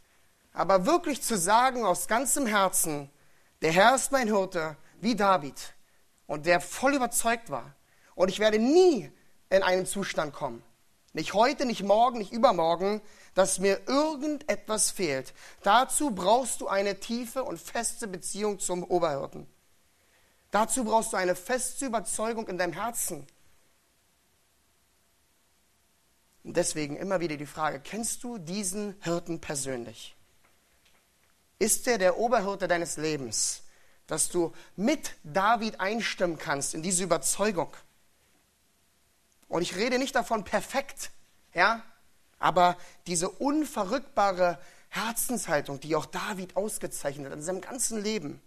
Aber 0.53 0.87
wirklich 0.87 1.23
zu 1.23 1.37
sagen 1.37 1.85
aus 1.85 2.07
ganzem 2.07 2.47
Herzen, 2.47 3.11
der 3.63 3.73
Herr 3.73 3.95
ist 3.95 4.13
mein 4.13 4.29
Hirte, 4.29 4.77
wie 5.01 5.17
David, 5.17 5.75
und 6.27 6.47
der 6.47 6.61
voll 6.61 6.95
überzeugt 6.95 7.51
war. 7.51 7.75
Und 8.15 8.29
ich 8.29 8.39
werde 8.39 8.59
nie 8.59 9.11
in 9.49 9.63
einen 9.63 9.87
Zustand 9.87 10.33
kommen, 10.33 10.63
nicht 11.13 11.35
heute, 11.35 11.67
nicht 11.67 11.83
morgen, 11.83 12.19
nicht 12.19 12.33
übermorgen, 12.33 13.01
dass 13.35 13.59
mir 13.59 13.81
irgendetwas 13.89 14.93
fehlt. 14.93 15.35
Dazu 15.63 16.13
brauchst 16.13 16.61
du 16.61 16.69
eine 16.69 17.01
tiefe 17.01 17.43
und 17.43 17.61
feste 17.61 18.07
Beziehung 18.07 18.61
zum 18.61 18.85
Oberhirten. 18.85 19.49
Dazu 20.51 20.85
brauchst 20.85 21.13
du 21.13 21.17
eine 21.17 21.37
feste 21.37 21.87
Überzeugung 21.87 22.49
in 22.49 22.59
deinem 22.59 22.73
Herzen. 22.73 23.27
Und 26.43 26.57
deswegen 26.57 26.97
immer 26.97 27.21
wieder 27.21 27.37
die 27.37 27.47
Frage, 27.47 27.81
kennst 27.81 28.25
du 28.25 28.39
diesen 28.39 28.97
Hirten 29.03 29.41
persönlich? 29.41 30.17
Ist 31.59 31.87
er 31.87 31.99
der 31.99 32.19
Oberhirte 32.19 32.67
deines 32.67 32.97
Lebens, 32.97 33.63
dass 34.07 34.29
du 34.29 34.53
mit 34.77 35.15
David 35.23 35.79
einstimmen 35.79 36.39
kannst 36.39 36.75
in 36.75 36.83
diese 36.83 37.05
Überzeugung? 37.05 37.71
Und 39.49 39.63
ich 39.63 39.77
rede 39.77 39.99
nicht 39.99 40.15
davon 40.15 40.45
perfekt, 40.45 41.11
ja, 41.55 41.83
aber 42.39 42.77
diese 43.07 43.29
unverrückbare 43.29 44.59
Herzenshaltung, 44.89 45.79
die 45.81 45.95
auch 45.95 46.07
David 46.07 46.57
ausgezeichnet 46.57 47.27
hat 47.27 47.35
in 47.35 47.43
seinem 47.43 47.61
ganzen 47.61 48.03
Leben. 48.03 48.41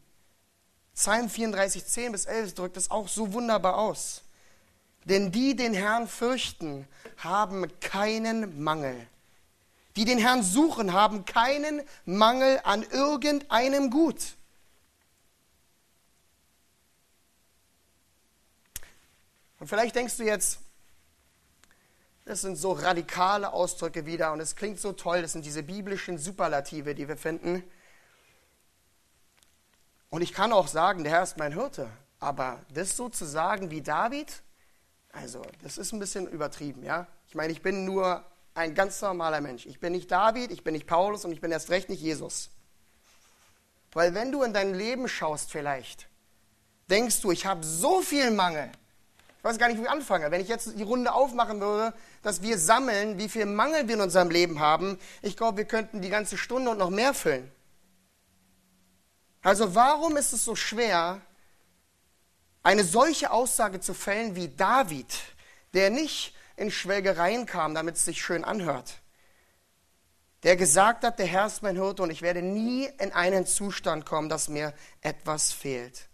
Psalm 0.96 1.30
34, 1.30 1.86
10 1.86 2.12
bis 2.12 2.26
11 2.26 2.54
drückt 2.54 2.78
es 2.78 2.92
auch 2.92 3.08
so 3.08 3.34
wunderbar 3.34 3.78
aus. 3.78 4.22
Denn 5.06 5.32
die 5.32 5.56
den 5.56 5.74
Herrn 5.74 6.08
fürchten, 6.08 6.88
haben 7.18 7.68
keinen 7.80 8.64
Mangel. 8.64 8.96
Die 9.96 10.06
den 10.06 10.18
Herrn 10.18 10.44
suchen, 10.44 10.94
haben 10.94 11.26
keinen 11.26 11.82
Mangel 12.06 12.60
an 12.64 12.84
irgendeinem 12.84 13.90
Gut. 13.90 14.36
Und 19.60 19.68
vielleicht 19.68 19.96
denkst 19.96 20.18
du 20.18 20.24
jetzt, 20.24 20.60
das 22.26 22.42
sind 22.42 22.56
so 22.56 22.72
radikale 22.72 23.52
Ausdrücke 23.52 24.06
wieder 24.06 24.32
und 24.32 24.40
es 24.40 24.56
klingt 24.56 24.80
so 24.80 24.94
toll, 24.94 25.22
das 25.22 25.34
sind 25.34 25.46
diese 25.46 25.64
biblischen 25.64 26.18
Superlative, 26.18 26.96
die 26.96 27.08
wir 27.08 27.18
finden. 27.18 27.64
Und 30.14 30.22
ich 30.22 30.32
kann 30.32 30.54
auch 30.54 30.68
sagen, 30.68 31.04
der 31.04 31.12
Herr 31.12 31.24
ist 31.24 31.40
mein 31.40 31.54
Hirte. 31.54 31.90
Aber 32.20 32.60
das 32.72 32.96
so 32.96 33.10
zu 33.10 33.26
sagen 33.26 33.72
wie 33.72 33.82
David, 33.82 34.44
also 35.12 35.42
das 35.64 35.80
ist 35.80 35.92
ein 35.92 35.98
bisschen 35.98 36.28
übertrieben, 36.28 36.84
ja. 36.84 37.08
Ich 37.30 37.34
meine, 37.34 37.52
ich 37.52 37.64
bin 37.64 37.84
nur 37.84 38.24
ein 38.54 38.76
ganz 38.76 39.02
normaler 39.02 39.42
Mensch. 39.42 39.66
Ich 39.66 39.80
bin 39.80 39.92
nicht 39.94 40.12
David, 40.12 40.52
ich 40.52 40.64
bin 40.64 40.74
nicht 40.74 40.86
Paulus 40.86 41.26
und 41.26 41.32
ich 41.32 41.42
bin 41.42 41.52
erst 41.52 41.72
recht 41.72 41.90
nicht 41.90 42.00
Jesus. 42.00 42.52
Weil 43.92 44.14
wenn 44.14 44.32
du 44.32 44.44
in 44.44 44.54
dein 44.54 44.76
Leben 44.76 45.08
schaust 45.08 45.52
vielleicht, 45.52 46.08
denkst 46.92 47.20
du, 47.22 47.32
ich 47.32 47.48
habe 47.48 47.64
so 47.66 48.02
viel 48.04 48.30
Mangel. 48.30 48.70
Ich 49.40 49.44
weiß 49.44 49.58
gar 49.58 49.68
nicht, 49.68 49.80
wo 49.80 49.82
ich 49.82 49.90
anfange. 49.90 50.30
Wenn 50.30 50.42
ich 50.42 50.48
jetzt 50.48 50.78
die 50.78 50.84
Runde 50.84 51.12
aufmachen 51.12 51.60
würde, 51.60 51.92
dass 52.22 52.44
wir 52.44 52.60
sammeln, 52.60 53.18
wie 53.18 53.30
viel 53.30 53.48
Mangel 53.48 53.88
wir 53.88 53.96
in 53.96 54.02
unserem 54.02 54.30
Leben 54.30 54.60
haben, 54.60 55.00
ich 55.24 55.36
glaube, 55.36 55.58
wir 55.58 55.66
könnten 55.66 56.04
die 56.04 56.10
ganze 56.10 56.38
Stunde 56.38 56.70
und 56.70 56.78
noch 56.78 56.92
mehr 56.92 57.16
füllen. 57.16 57.52
Also 59.44 59.76
warum 59.76 60.16
ist 60.16 60.32
es 60.32 60.46
so 60.46 60.56
schwer, 60.56 61.22
eine 62.64 62.86
solche 62.86 63.30
Aussage 63.30 63.82
zu 63.82 63.94
fällen 63.94 64.38
wie 64.38 64.48
David, 64.48 65.14
der 65.74 65.90
nicht 65.90 66.34
in 66.56 66.72
Schwelgereien 66.72 67.46
kam, 67.46 67.76
damit 67.76 67.98
es 67.98 68.06
sich 68.06 68.24
schön 68.24 68.46
anhört, 68.46 69.02
der 70.44 70.56
gesagt 70.56 71.04
hat, 71.04 71.20
der 71.20 71.26
Herr 71.26 71.48
ist 71.48 71.62
mein 71.62 71.76
Hirte 71.76 72.04
und 72.04 72.10
ich 72.10 72.22
werde 72.22 72.42
nie 72.42 72.86
in 73.00 73.12
einen 73.12 73.46
Zustand 73.46 74.06
kommen, 74.06 74.30
dass 74.30 74.48
mir 74.48 74.74
etwas 75.02 75.52
fehlt. 75.52 76.08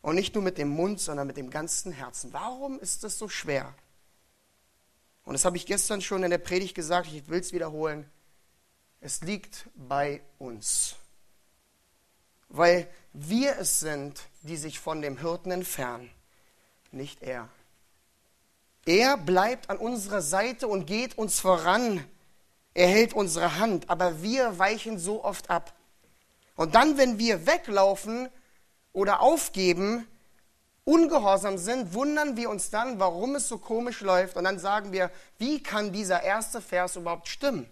Und 0.00 0.14
nicht 0.14 0.34
nur 0.34 0.44
mit 0.44 0.56
dem 0.56 0.68
Mund, 0.68 1.00
sondern 1.00 1.26
mit 1.26 1.36
dem 1.36 1.50
ganzen 1.50 1.92
Herzen. 1.92 2.32
Warum 2.32 2.78
ist 2.80 3.04
es 3.04 3.18
so 3.18 3.28
schwer? 3.28 3.74
Und 5.24 5.34
das 5.34 5.44
habe 5.44 5.58
ich 5.58 5.66
gestern 5.66 6.00
schon 6.00 6.22
in 6.22 6.30
der 6.30 6.38
Predigt 6.38 6.74
gesagt, 6.74 7.08
ich 7.12 7.28
will 7.28 7.40
es 7.40 7.52
wiederholen. 7.52 8.10
Es 9.00 9.20
liegt 9.20 9.68
bei 9.74 10.22
uns 10.38 10.96
weil 12.48 12.88
wir 13.12 13.58
es 13.58 13.80
sind, 13.80 14.20
die 14.42 14.56
sich 14.56 14.78
von 14.78 15.02
dem 15.02 15.18
Hirten 15.18 15.50
entfernen, 15.50 16.10
nicht 16.90 17.22
er. 17.22 17.48
Er 18.86 19.16
bleibt 19.18 19.68
an 19.68 19.76
unserer 19.76 20.22
Seite 20.22 20.66
und 20.66 20.86
geht 20.86 21.18
uns 21.18 21.40
voran. 21.40 22.02
Er 22.72 22.86
hält 22.86 23.12
unsere 23.12 23.58
Hand, 23.58 23.90
aber 23.90 24.22
wir 24.22 24.58
weichen 24.58 24.98
so 24.98 25.24
oft 25.24 25.50
ab. 25.50 25.74
Und 26.56 26.74
dann, 26.74 26.96
wenn 26.96 27.18
wir 27.18 27.46
weglaufen 27.46 28.28
oder 28.92 29.20
aufgeben, 29.20 30.06
ungehorsam 30.84 31.58
sind, 31.58 31.92
wundern 31.92 32.36
wir 32.36 32.48
uns 32.48 32.70
dann, 32.70 32.98
warum 32.98 33.34
es 33.34 33.46
so 33.46 33.58
komisch 33.58 34.00
läuft. 34.00 34.36
Und 34.36 34.44
dann 34.44 34.58
sagen 34.58 34.90
wir, 34.90 35.10
wie 35.36 35.62
kann 35.62 35.92
dieser 35.92 36.22
erste 36.22 36.62
Vers 36.62 36.96
überhaupt 36.96 37.28
stimmen? 37.28 37.70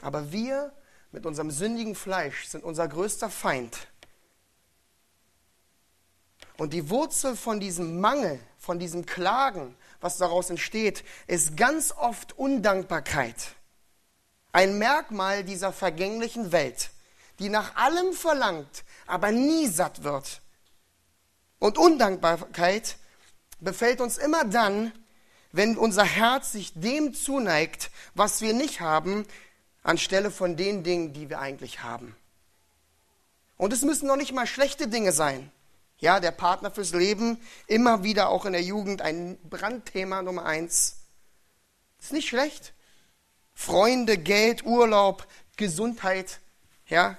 Aber 0.00 0.32
wir 0.32 0.72
mit 1.12 1.26
unserem 1.26 1.50
sündigen 1.50 1.94
Fleisch 1.94 2.46
sind 2.46 2.64
unser 2.64 2.88
größter 2.88 3.30
Feind. 3.30 3.76
Und 6.56 6.72
die 6.72 6.90
Wurzel 6.90 7.36
von 7.36 7.58
diesem 7.58 8.00
Mangel, 8.00 8.38
von 8.58 8.78
diesem 8.78 9.06
Klagen, 9.06 9.74
was 10.00 10.18
daraus 10.18 10.50
entsteht, 10.50 11.04
ist 11.26 11.56
ganz 11.56 11.92
oft 11.92 12.38
Undankbarkeit. 12.38 13.54
Ein 14.52 14.78
Merkmal 14.78 15.44
dieser 15.44 15.72
vergänglichen 15.72 16.52
Welt, 16.52 16.90
die 17.38 17.48
nach 17.48 17.76
allem 17.76 18.12
verlangt, 18.12 18.84
aber 19.06 19.32
nie 19.32 19.68
satt 19.68 20.02
wird. 20.02 20.42
Und 21.58 21.78
Undankbarkeit 21.78 22.96
befällt 23.60 24.00
uns 24.00 24.18
immer 24.18 24.44
dann, 24.44 24.92
wenn 25.52 25.76
unser 25.76 26.04
Herz 26.04 26.52
sich 26.52 26.72
dem 26.74 27.14
zuneigt, 27.14 27.90
was 28.14 28.40
wir 28.40 28.54
nicht 28.54 28.80
haben, 28.80 29.26
anstelle 29.82 30.30
von 30.30 30.56
den 30.56 30.82
Dingen, 30.82 31.12
die 31.12 31.30
wir 31.30 31.40
eigentlich 31.40 31.82
haben. 31.82 32.16
Und 33.56 33.72
es 33.72 33.82
müssen 33.82 34.06
noch 34.06 34.16
nicht 34.16 34.32
mal 34.32 34.46
schlechte 34.46 34.88
Dinge 34.88 35.12
sein. 35.12 35.50
Ja, 35.98 36.18
der 36.18 36.30
Partner 36.30 36.70
fürs 36.70 36.92
Leben, 36.92 37.38
immer 37.66 38.02
wieder 38.02 38.30
auch 38.30 38.46
in 38.46 38.52
der 38.52 38.62
Jugend 38.62 39.02
ein 39.02 39.38
Brandthema 39.48 40.22
Nummer 40.22 40.46
eins. 40.46 40.96
Ist 42.00 42.12
nicht 42.12 42.28
schlecht. 42.28 42.72
Freunde, 43.54 44.16
Geld, 44.16 44.64
Urlaub, 44.64 45.26
Gesundheit, 45.58 46.40
ja. 46.86 47.18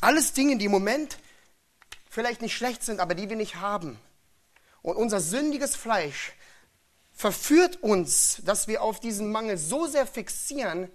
Alles 0.00 0.32
Dinge, 0.32 0.56
die 0.56 0.66
im 0.66 0.70
Moment 0.70 1.18
vielleicht 2.08 2.40
nicht 2.40 2.54
schlecht 2.54 2.84
sind, 2.84 3.00
aber 3.00 3.16
die 3.16 3.28
wir 3.28 3.36
nicht 3.36 3.56
haben. 3.56 3.98
Und 4.82 4.96
unser 4.96 5.20
sündiges 5.20 5.74
Fleisch 5.74 6.32
verführt 7.16 7.82
uns, 7.82 8.42
dass 8.44 8.68
wir 8.68 8.82
auf 8.82 9.00
diesen 9.00 9.32
Mangel 9.32 9.56
so 9.56 9.86
sehr 9.86 10.06
fixieren, 10.06 10.90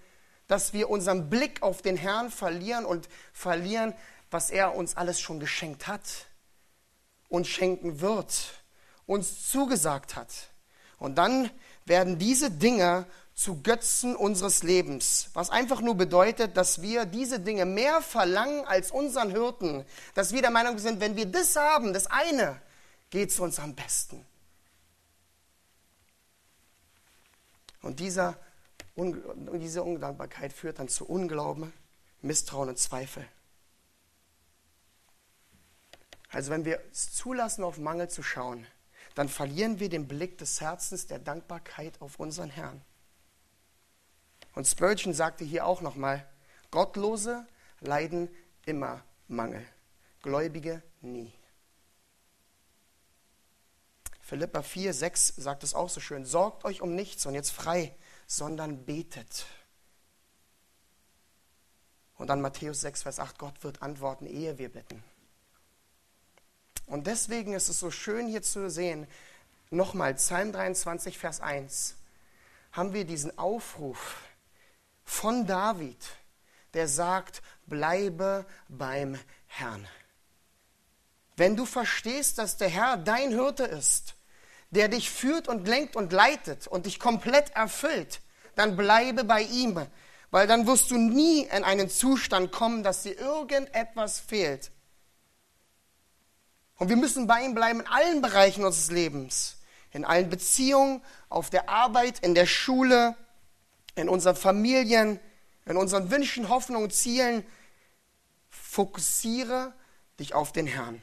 dass 0.47 0.71
wir 0.71 0.89
unseren 0.89 1.29
Blick 1.29 1.63
auf 1.63 1.81
den 1.81 1.97
Herrn 1.97 2.29
verlieren 2.29 2.85
und 2.85 3.09
verlieren, 3.33 3.93
was 4.29 4.51
er 4.51 4.75
uns 4.75 4.95
alles 4.95 5.19
schon 5.19 5.39
geschenkt 5.39 5.87
hat 5.87 6.27
und 7.27 7.47
schenken 7.47 8.01
wird, 8.01 8.63
uns 9.07 9.49
zugesagt 9.49 10.15
hat. 10.15 10.29
Und 10.99 11.15
dann 11.15 11.49
werden 11.85 12.19
diese 12.19 12.51
Dinge 12.51 13.07
zu 13.33 13.63
Götzen 13.63 14.15
unseres 14.15 14.61
Lebens, 14.61 15.29
was 15.33 15.49
einfach 15.49 15.81
nur 15.81 15.95
bedeutet, 15.95 16.55
dass 16.55 16.83
wir 16.83 17.05
diese 17.05 17.39
Dinge 17.39 17.65
mehr 17.65 18.01
verlangen 18.01 18.63
als 18.65 18.91
unseren 18.91 19.31
Hirten, 19.31 19.85
dass 20.13 20.31
wir 20.31 20.41
der 20.41 20.51
Meinung 20.51 20.77
sind, 20.77 20.99
wenn 20.99 21.15
wir 21.15 21.25
das 21.25 21.55
haben, 21.55 21.93
das 21.93 22.05
eine, 22.07 22.61
geht 23.09 23.31
es 23.31 23.39
uns 23.39 23.57
am 23.57 23.73
besten. 23.73 24.23
Und 27.81 27.99
dieser 27.99 28.37
diese 28.95 29.83
Undankbarkeit 29.83 30.53
führt 30.53 30.79
dann 30.79 30.89
zu 30.89 31.07
Unglauben, 31.07 31.73
Misstrauen 32.21 32.69
und 32.69 32.77
Zweifel. 32.77 33.25
Also 36.29 36.51
wenn 36.51 36.65
wir 36.65 36.81
es 36.91 37.13
zulassen, 37.13 37.63
auf 37.63 37.77
Mangel 37.77 38.09
zu 38.09 38.23
schauen, 38.23 38.65
dann 39.15 39.27
verlieren 39.27 39.79
wir 39.79 39.89
den 39.89 40.07
Blick 40.07 40.37
des 40.37 40.61
Herzens 40.61 41.07
der 41.07 41.19
Dankbarkeit 41.19 42.01
auf 42.01 42.19
unseren 42.19 42.49
Herrn. 42.49 42.81
Und 44.55 44.67
Spurgeon 44.67 45.13
sagte 45.13 45.43
hier 45.43 45.65
auch 45.65 45.81
nochmal, 45.81 46.25
Gottlose 46.69 47.45
leiden 47.79 48.29
immer 48.65 49.03
Mangel, 49.27 49.65
Gläubige 50.21 50.81
nie. 51.01 51.33
Philippa 54.31 54.61
4, 54.61 54.93
6 54.93 55.33
sagt 55.35 55.61
es 55.65 55.73
auch 55.73 55.89
so 55.89 55.99
schön, 55.99 56.23
sorgt 56.23 56.63
euch 56.63 56.81
um 56.81 56.95
nichts 56.95 57.25
und 57.25 57.33
jetzt 57.33 57.51
frei, 57.51 57.93
sondern 58.27 58.85
betet. 58.85 59.45
Und 62.15 62.27
dann 62.27 62.39
Matthäus 62.39 62.79
6, 62.79 63.03
Vers 63.03 63.19
8, 63.19 63.37
Gott 63.37 63.61
wird 63.65 63.81
antworten, 63.81 64.25
ehe 64.25 64.57
wir 64.57 64.69
bitten. 64.69 65.03
Und 66.85 67.07
deswegen 67.07 67.51
ist 67.51 67.67
es 67.67 67.81
so 67.81 67.91
schön 67.91 68.25
hier 68.25 68.41
zu 68.41 68.69
sehen, 68.69 69.05
nochmal 69.69 70.13
Psalm 70.13 70.53
23, 70.53 71.17
Vers 71.17 71.41
1, 71.41 71.95
haben 72.71 72.93
wir 72.93 73.03
diesen 73.03 73.37
Aufruf 73.37 74.15
von 75.03 75.45
David, 75.45 76.07
der 76.73 76.87
sagt, 76.87 77.41
bleibe 77.65 78.45
beim 78.69 79.19
Herrn. 79.47 79.85
Wenn 81.35 81.57
du 81.57 81.65
verstehst, 81.65 82.37
dass 82.37 82.55
der 82.55 82.69
Herr 82.69 82.95
dein 82.95 83.31
Hirte 83.31 83.65
ist, 83.65 84.15
der 84.71 84.87
dich 84.87 85.09
führt 85.09 85.47
und 85.47 85.67
lenkt 85.67 85.95
und 85.95 86.11
leitet 86.11 86.67
und 86.67 86.85
dich 86.85 86.99
komplett 86.99 87.51
erfüllt, 87.51 88.21
dann 88.55 88.75
bleibe 88.75 89.23
bei 89.23 89.43
ihm, 89.43 89.85
weil 90.31 90.47
dann 90.47 90.65
wirst 90.65 90.91
du 90.91 90.97
nie 90.97 91.43
in 91.43 91.63
einen 91.63 91.89
Zustand 91.89 92.51
kommen, 92.51 92.83
dass 92.83 93.03
dir 93.03 93.17
irgendetwas 93.17 94.19
fehlt. 94.19 94.71
Und 96.77 96.89
wir 96.89 96.95
müssen 96.95 97.27
bei 97.27 97.43
ihm 97.43 97.53
bleiben 97.53 97.81
in 97.81 97.87
allen 97.87 98.21
Bereichen 98.21 98.63
unseres 98.63 98.89
Lebens, 98.89 99.57
in 99.91 100.05
allen 100.05 100.29
Beziehungen, 100.29 101.03
auf 101.29 101.49
der 101.49 101.69
Arbeit, 101.69 102.19
in 102.19 102.33
der 102.33 102.47
Schule, 102.47 103.15
in 103.95 104.09
unseren 104.09 104.35
Familien, 104.35 105.19
in 105.65 105.77
unseren 105.77 106.09
Wünschen, 106.09 106.49
Hoffnungen, 106.49 106.89
Zielen. 106.89 107.45
Fokussiere 108.49 109.73
dich 110.19 110.33
auf 110.33 110.53
den 110.53 110.65
Herrn, 110.65 111.01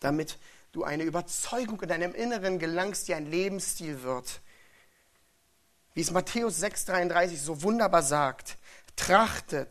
damit 0.00 0.38
du 0.72 0.84
eine 0.84 1.04
Überzeugung 1.04 1.80
in 1.80 1.88
deinem 1.88 2.14
Inneren 2.14 2.58
gelangst, 2.58 3.08
die 3.08 3.14
ein 3.14 3.26
Lebensstil 3.26 4.02
wird. 4.02 4.40
Wie 5.94 6.00
es 6.00 6.10
Matthäus 6.10 6.62
6,33 6.62 7.36
so 7.36 7.62
wunderbar 7.62 8.02
sagt, 8.02 8.56
trachtet 8.96 9.70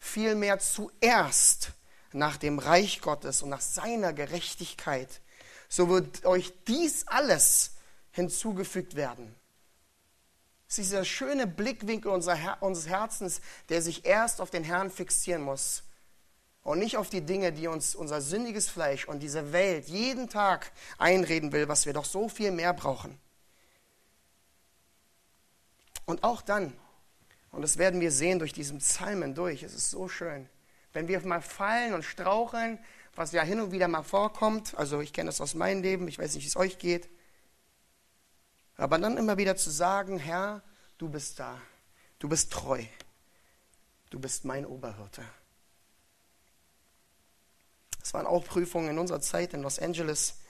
vielmehr 0.00 0.58
zuerst 0.58 1.70
nach 2.12 2.36
dem 2.36 2.58
Reich 2.58 3.00
Gottes 3.00 3.42
und 3.42 3.50
nach 3.50 3.60
seiner 3.60 4.12
Gerechtigkeit, 4.12 5.20
so 5.68 5.88
wird 5.88 6.26
euch 6.26 6.52
dies 6.66 7.06
alles 7.06 7.72
hinzugefügt 8.10 8.96
werden. 8.96 9.34
Es 10.68 10.78
ist 10.78 10.90
dieser 10.90 11.04
schöne 11.04 11.46
Blickwinkel 11.46 12.10
unseres 12.10 12.86
Herzens, 12.86 13.40
der 13.68 13.82
sich 13.82 14.04
erst 14.04 14.40
auf 14.40 14.50
den 14.50 14.64
Herrn 14.64 14.90
fixieren 14.90 15.42
muss 15.42 15.84
und 16.62 16.78
nicht 16.78 16.96
auf 16.96 17.10
die 17.10 17.22
Dinge, 17.22 17.52
die 17.52 17.66
uns 17.66 17.94
unser 17.94 18.20
sündiges 18.20 18.68
Fleisch 18.68 19.06
und 19.06 19.20
diese 19.20 19.52
Welt 19.52 19.88
jeden 19.88 20.28
Tag 20.28 20.70
einreden 20.98 21.52
will, 21.52 21.68
was 21.68 21.86
wir 21.86 21.92
doch 21.92 22.04
so 22.04 22.28
viel 22.28 22.52
mehr 22.52 22.72
brauchen. 22.72 23.18
Und 26.06 26.24
auch 26.24 26.42
dann, 26.42 26.72
und 27.50 27.62
das 27.62 27.78
werden 27.78 28.00
wir 28.00 28.12
sehen 28.12 28.38
durch 28.38 28.52
diesen 28.52 28.78
Psalmen 28.78 29.34
durch, 29.34 29.62
es 29.62 29.74
ist 29.74 29.90
so 29.90 30.08
schön, 30.08 30.48
wenn 30.92 31.08
wir 31.08 31.20
mal 31.26 31.42
fallen 31.42 31.94
und 31.94 32.04
straucheln, 32.04 32.78
was 33.14 33.32
ja 33.32 33.42
hin 33.42 33.60
und 33.60 33.72
wieder 33.72 33.88
mal 33.88 34.02
vorkommt, 34.02 34.76
also 34.76 35.00
ich 35.00 35.12
kenne 35.12 35.28
das 35.28 35.40
aus 35.40 35.54
meinem 35.54 35.82
Leben, 35.82 36.08
ich 36.08 36.18
weiß 36.18 36.34
nicht, 36.34 36.44
wie 36.44 36.48
es 36.48 36.56
euch 36.56 36.78
geht, 36.78 37.08
aber 38.76 38.98
dann 38.98 39.16
immer 39.16 39.36
wieder 39.36 39.56
zu 39.56 39.70
sagen, 39.70 40.18
Herr, 40.18 40.62
du 40.98 41.08
bist 41.08 41.38
da, 41.38 41.60
du 42.18 42.28
bist 42.28 42.52
treu, 42.52 42.82
du 44.10 44.18
bist 44.18 44.44
mein 44.44 44.64
Oberhirte. 44.64 45.22
Es 48.02 48.14
waren 48.14 48.26
auch 48.26 48.44
Prüfungen 48.44 48.90
in 48.90 48.98
unserer 48.98 49.20
Zeit 49.20 49.54
in 49.54 49.62
Los 49.62 49.78
Angeles, 49.78 50.40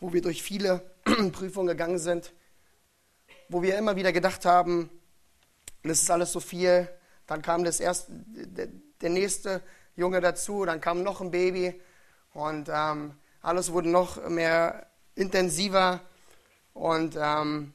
wo 0.00 0.12
wir 0.12 0.22
durch 0.22 0.42
viele 0.42 0.80
Prüfungen 1.32 1.68
gegangen 1.68 1.98
sind, 1.98 2.32
wo 3.48 3.62
wir 3.62 3.78
immer 3.78 3.96
wieder 3.96 4.12
gedacht 4.12 4.44
haben, 4.44 4.90
das 5.82 6.02
ist 6.02 6.10
alles 6.10 6.32
so 6.32 6.40
viel. 6.40 6.88
Dann 7.26 7.42
kam 7.42 7.64
das 7.64 7.80
erste, 7.80 8.12
der 8.12 9.10
nächste 9.10 9.62
Junge 9.96 10.20
dazu, 10.20 10.64
dann 10.64 10.80
kam 10.80 11.02
noch 11.02 11.20
ein 11.20 11.30
Baby 11.30 11.80
und 12.32 12.68
ähm, 12.72 13.14
alles 13.42 13.72
wurde 13.72 13.88
noch 13.88 14.28
mehr 14.28 14.86
intensiver 15.14 16.00
und 16.74 17.16
ähm, 17.18 17.74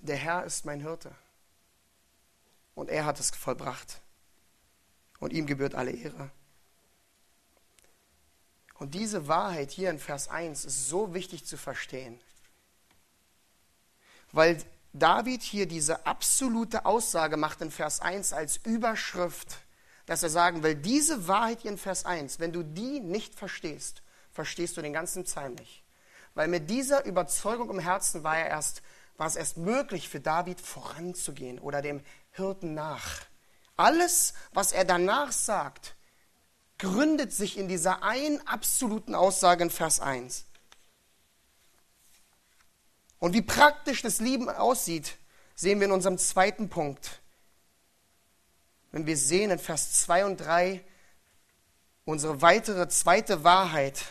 der 0.00 0.16
Herr 0.16 0.44
ist 0.44 0.64
mein 0.64 0.80
Hirte 0.80 1.12
und 2.74 2.90
er 2.90 3.04
hat 3.04 3.20
es 3.20 3.30
vollbracht 3.30 4.00
und 5.18 5.32
ihm 5.32 5.46
gebührt 5.46 5.74
alle 5.74 5.92
Ehre. 5.92 6.30
Und 8.82 8.94
diese 8.94 9.28
Wahrheit 9.28 9.70
hier 9.70 9.90
in 9.90 10.00
Vers 10.00 10.26
1 10.26 10.64
ist 10.64 10.88
so 10.88 11.14
wichtig 11.14 11.44
zu 11.44 11.56
verstehen, 11.56 12.20
weil 14.32 14.58
David 14.92 15.40
hier 15.40 15.66
diese 15.66 16.04
absolute 16.04 16.84
Aussage 16.84 17.36
macht 17.36 17.60
in 17.60 17.70
Vers 17.70 18.00
1 18.00 18.32
als 18.32 18.56
Überschrift, 18.56 19.58
dass 20.06 20.24
er 20.24 20.30
sagen 20.30 20.64
will, 20.64 20.74
diese 20.74 21.28
Wahrheit 21.28 21.60
hier 21.60 21.70
in 21.70 21.78
Vers 21.78 22.04
1, 22.04 22.40
wenn 22.40 22.52
du 22.52 22.64
die 22.64 22.98
nicht 22.98 23.36
verstehst, 23.36 24.02
verstehst 24.32 24.76
du 24.76 24.82
den 24.82 24.92
ganzen 24.92 25.22
Psalm 25.22 25.54
nicht. 25.54 25.84
Weil 26.34 26.48
mit 26.48 26.68
dieser 26.68 27.04
Überzeugung 27.04 27.70
im 27.70 27.78
Herzen 27.78 28.24
war, 28.24 28.36
er 28.36 28.48
erst, 28.48 28.82
war 29.16 29.28
es 29.28 29.36
erst 29.36 29.58
möglich 29.58 30.08
für 30.08 30.18
David 30.18 30.60
voranzugehen 30.60 31.60
oder 31.60 31.82
dem 31.82 32.02
Hirten 32.32 32.74
nach. 32.74 33.20
Alles, 33.76 34.34
was 34.52 34.72
er 34.72 34.84
danach 34.84 35.30
sagt, 35.30 35.94
gründet 36.82 37.32
sich 37.32 37.58
in 37.58 37.68
dieser 37.68 38.02
einen 38.02 38.44
absoluten 38.44 39.14
Aussage 39.14 39.62
in 39.62 39.70
Vers 39.70 40.00
1. 40.00 40.44
Und 43.20 43.34
wie 43.34 43.42
praktisch 43.42 44.02
das 44.02 44.18
Leben 44.18 44.48
aussieht, 44.48 45.16
sehen 45.54 45.78
wir 45.78 45.86
in 45.86 45.92
unserem 45.92 46.18
zweiten 46.18 46.68
Punkt. 46.68 47.20
Wenn 48.90 49.06
wir 49.06 49.16
sehen 49.16 49.52
in 49.52 49.60
Vers 49.60 49.92
2 50.02 50.24
und 50.24 50.38
3 50.38 50.84
unsere 52.04 52.42
weitere 52.42 52.88
zweite 52.88 53.44
Wahrheit, 53.44 54.02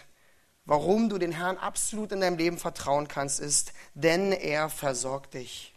warum 0.64 1.10
du 1.10 1.18
den 1.18 1.34
Herrn 1.34 1.58
absolut 1.58 2.14
in 2.14 2.22
deinem 2.22 2.38
Leben 2.38 2.58
vertrauen 2.58 3.10
kannst, 3.10 3.42
ist, 3.42 3.74
denn 3.96 4.32
er 4.32 4.70
versorgt 4.70 5.34
dich. 5.34 5.76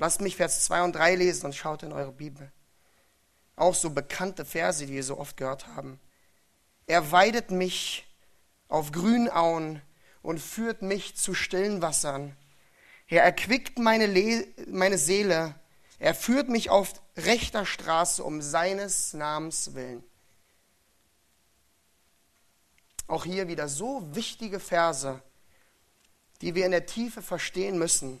Lasst 0.00 0.20
mich 0.20 0.34
Vers 0.34 0.64
2 0.64 0.82
und 0.82 0.96
3 0.96 1.14
lesen 1.14 1.46
und 1.46 1.54
schaut 1.54 1.84
in 1.84 1.92
eure 1.92 2.10
Bibel. 2.10 2.50
Auch 3.54 3.76
so 3.76 3.90
bekannte 3.90 4.44
Verse, 4.44 4.84
die 4.84 4.92
wir 4.92 5.04
so 5.04 5.18
oft 5.18 5.36
gehört 5.36 5.68
haben. 5.68 6.00
Er 6.86 7.10
weidet 7.12 7.50
mich 7.50 8.06
auf 8.68 8.92
grünen 8.92 9.28
Auen 9.28 9.82
und 10.22 10.38
führt 10.38 10.82
mich 10.82 11.16
zu 11.16 11.34
stillen 11.34 11.82
Wassern. 11.82 12.36
Er 13.08 13.22
erquickt 13.22 13.78
meine, 13.78 14.06
Le 14.06 14.46
meine 14.68 14.98
Seele. 14.98 15.54
Er 15.98 16.14
führt 16.14 16.48
mich 16.48 16.70
auf 16.70 16.92
rechter 17.16 17.64
Straße 17.64 18.22
um 18.22 18.42
seines 18.42 19.12
Namens 19.14 19.74
willen. 19.74 20.04
Auch 23.06 23.24
hier 23.24 23.48
wieder 23.48 23.68
so 23.68 24.02
wichtige 24.14 24.58
Verse, 24.58 25.22
die 26.40 26.54
wir 26.54 26.66
in 26.66 26.72
der 26.72 26.86
Tiefe 26.86 27.22
verstehen 27.22 27.78
müssen. 27.78 28.20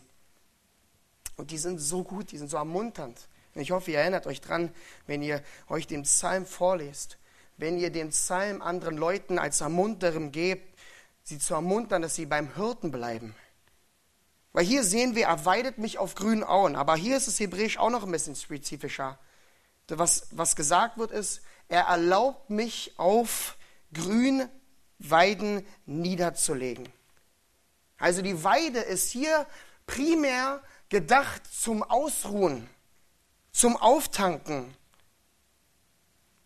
Und 1.36 1.50
die 1.50 1.58
sind 1.58 1.78
so 1.78 2.02
gut, 2.04 2.30
die 2.30 2.38
sind 2.38 2.48
so 2.48 2.56
ermunternd. 2.56 3.28
Und 3.54 3.60
ich 3.60 3.72
hoffe, 3.72 3.90
ihr 3.90 3.98
erinnert 3.98 4.26
euch 4.26 4.40
dran, 4.40 4.72
wenn 5.06 5.22
ihr 5.22 5.42
euch 5.68 5.86
den 5.86 6.04
Psalm 6.04 6.46
vorlest, 6.46 7.18
wenn 7.56 7.78
ihr 7.78 7.90
den 7.90 8.10
Psalm 8.10 8.62
anderen 8.62 8.96
Leuten 8.96 9.38
als 9.38 9.60
Ermunterung 9.60 10.32
gebt, 10.32 10.78
sie 11.22 11.38
zu 11.38 11.54
ermuntern, 11.54 12.02
dass 12.02 12.14
sie 12.14 12.26
beim 12.26 12.54
Hirten 12.54 12.90
bleiben. 12.90 13.34
Weil 14.52 14.64
hier 14.64 14.84
sehen 14.84 15.14
wir, 15.14 15.26
er 15.26 15.44
weidet 15.44 15.78
mich 15.78 15.98
auf 15.98 16.14
grünen 16.14 16.44
Auen. 16.44 16.76
Aber 16.76 16.96
hier 16.96 17.16
ist 17.16 17.28
es 17.28 17.38
hebräisch 17.40 17.78
auch 17.78 17.90
noch 17.90 18.04
ein 18.04 18.12
bisschen 18.12 18.36
spezifischer. 18.36 19.18
Was, 19.88 20.28
was 20.30 20.56
gesagt 20.56 20.98
wird, 20.98 21.10
ist, 21.10 21.42
er 21.68 21.82
erlaubt 21.82 22.48
mich 22.50 22.94
auf 22.96 23.56
grün 23.92 24.48
Weiden 24.98 25.66
niederzulegen. 25.84 26.88
Also 27.98 28.22
die 28.22 28.42
Weide 28.44 28.80
ist 28.80 29.10
hier 29.10 29.46
primär 29.86 30.62
gedacht 30.88 31.42
zum 31.46 31.82
Ausruhen, 31.82 32.68
zum 33.52 33.76
Auftanken, 33.76 34.74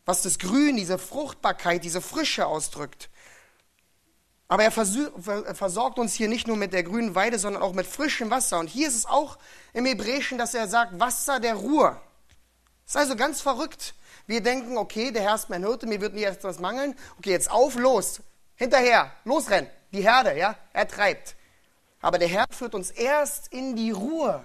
was 0.05 0.23
das 0.23 0.39
Grün, 0.39 0.77
diese 0.77 0.99
Fruchtbarkeit, 0.99 1.85
diese 1.85 2.01
Frische 2.01 2.47
ausdrückt. 2.47 3.11
Aber 4.49 4.65
er 4.65 4.73
versorgt 4.73 6.01
uns 6.01 6.15
hier 6.15 6.27
nicht 6.27 6.49
nur 6.49 6.57
mit 6.57 6.73
der 6.73 6.83
grünen 6.83 7.15
Weide, 7.15 7.39
sondern 7.39 7.63
auch 7.63 7.73
mit 7.73 7.87
frischem 7.87 8.31
Wasser. 8.31 8.59
Und 8.59 8.67
hier 8.67 8.89
ist 8.89 8.97
es 8.97 9.07
auch 9.07 9.39
im 9.73 9.87
Hebräischen, 9.87 10.39
dass 10.39 10.55
er 10.55 10.67
sagt, 10.67 10.99
Wasser 10.99 11.39
der 11.39 11.55
Ruhe. 11.55 12.01
Ist 12.85 12.97
also 12.97 13.15
ganz 13.15 13.41
verrückt. 13.41 13.95
Wir 14.27 14.43
denken, 14.43 14.77
okay, 14.77 15.13
der 15.13 15.23
Herr 15.23 15.37
ist 15.37 15.51
mein 15.51 15.65
Hirte, 15.65 15.87
mir 15.87 16.01
wird 16.01 16.15
nie 16.15 16.25
etwas 16.25 16.59
mangeln. 16.59 16.97
Okay, 17.19 17.31
jetzt 17.31 17.49
auf, 17.49 17.77
los, 17.77 18.23
hinterher, 18.57 19.13
losrennen, 19.25 19.71
die 19.93 20.03
Herde, 20.03 20.37
ja, 20.37 20.57
er 20.73 20.89
treibt. 20.89 21.37
Aber 22.01 22.19
der 22.19 22.27
Herr 22.27 22.47
führt 22.51 22.75
uns 22.75 22.91
erst 22.91 23.53
in 23.53 23.77
die 23.77 23.93
Ruhe. 23.93 24.45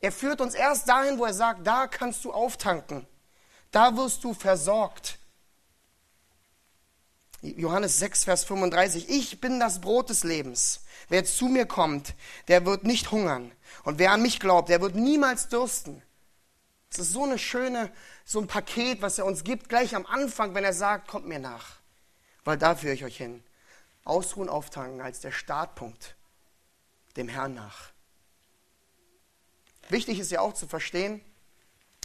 Er 0.00 0.12
führt 0.12 0.40
uns 0.40 0.54
erst 0.54 0.88
dahin, 0.88 1.18
wo 1.18 1.26
er 1.26 1.34
sagt, 1.34 1.66
da 1.66 1.86
kannst 1.86 2.24
du 2.24 2.32
auftanken. 2.32 3.06
Da 3.70 3.96
wirst 3.96 4.24
du 4.24 4.34
versorgt. 4.34 5.18
Johannes 7.42 7.98
6, 7.98 8.24
Vers 8.24 8.44
35. 8.44 9.08
Ich 9.08 9.40
bin 9.40 9.60
das 9.60 9.80
Brot 9.80 10.10
des 10.10 10.24
Lebens. 10.24 10.80
Wer 11.08 11.24
zu 11.24 11.46
mir 11.46 11.66
kommt, 11.66 12.14
der 12.48 12.66
wird 12.66 12.84
nicht 12.84 13.10
hungern. 13.10 13.52
Und 13.84 13.98
wer 13.98 14.12
an 14.12 14.22
mich 14.22 14.40
glaubt, 14.40 14.68
der 14.68 14.80
wird 14.80 14.94
niemals 14.94 15.48
dürsten. 15.48 16.02
Es 16.90 16.98
ist 16.98 17.12
so 17.12 17.24
eine 17.24 17.38
schöne, 17.38 17.90
so 18.24 18.40
ein 18.40 18.46
Paket, 18.46 19.00
was 19.00 19.18
er 19.18 19.24
uns 19.24 19.44
gibt, 19.44 19.68
gleich 19.68 19.94
am 19.94 20.06
Anfang, 20.06 20.54
wenn 20.54 20.64
er 20.64 20.74
sagt, 20.74 21.08
kommt 21.08 21.26
mir 21.26 21.38
nach. 21.38 21.76
Weil 22.44 22.58
da 22.58 22.74
führe 22.74 22.94
ich 22.94 23.04
euch 23.04 23.16
hin. 23.16 23.42
Ausruhen, 24.04 24.48
auftanken 24.48 25.00
als 25.00 25.20
der 25.20 25.30
Startpunkt 25.30 26.16
dem 27.16 27.28
Herrn 27.28 27.54
nach. 27.54 27.90
Wichtig 29.88 30.18
ist 30.18 30.30
ja 30.30 30.40
auch 30.40 30.54
zu 30.54 30.66
verstehen, 30.66 31.20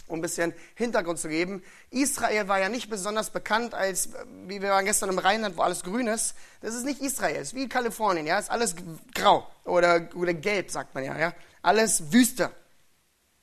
um 0.08 0.18
ein 0.18 0.22
bisschen 0.22 0.54
Hintergrund 0.74 1.18
zu 1.18 1.28
geben. 1.28 1.62
Israel 1.90 2.48
war 2.48 2.60
ja 2.60 2.68
nicht 2.68 2.88
besonders 2.88 3.30
bekannt 3.30 3.74
als, 3.74 4.10
wie 4.46 4.62
wir 4.62 4.70
waren 4.70 4.84
gestern 4.84 5.10
im 5.10 5.18
Rheinland, 5.18 5.56
wo 5.56 5.62
alles 5.62 5.82
grün 5.82 6.06
ist. 6.06 6.34
Das 6.60 6.74
ist 6.74 6.84
nicht 6.84 7.00
Israel, 7.00 7.36
es 7.36 7.48
ist 7.48 7.54
wie 7.54 7.68
Kalifornien, 7.68 8.26
ja, 8.26 8.38
ist 8.38 8.50
alles 8.50 8.74
grau 9.14 9.48
oder, 9.64 10.08
oder 10.14 10.34
gelb, 10.34 10.70
sagt 10.70 10.94
man 10.94 11.04
ja, 11.04 11.18
ja. 11.18 11.34
Alles 11.62 12.12
Wüste. 12.12 12.50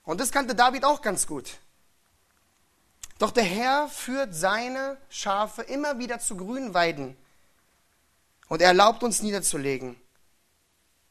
Und 0.03 0.19
das 0.19 0.31
kannte 0.31 0.55
David 0.55 0.85
auch 0.85 1.01
ganz 1.01 1.27
gut. 1.27 1.57
Doch 3.19 3.31
der 3.31 3.43
Herr 3.43 3.87
führt 3.87 4.33
seine 4.33 4.97
Schafe 5.09 5.61
immer 5.61 5.99
wieder 5.99 6.19
zu 6.19 6.35
grünen 6.35 6.73
Weiden. 6.73 7.15
Und 8.49 8.61
er 8.61 8.69
erlaubt 8.69 9.03
uns 9.03 9.21
niederzulegen. 9.21 9.95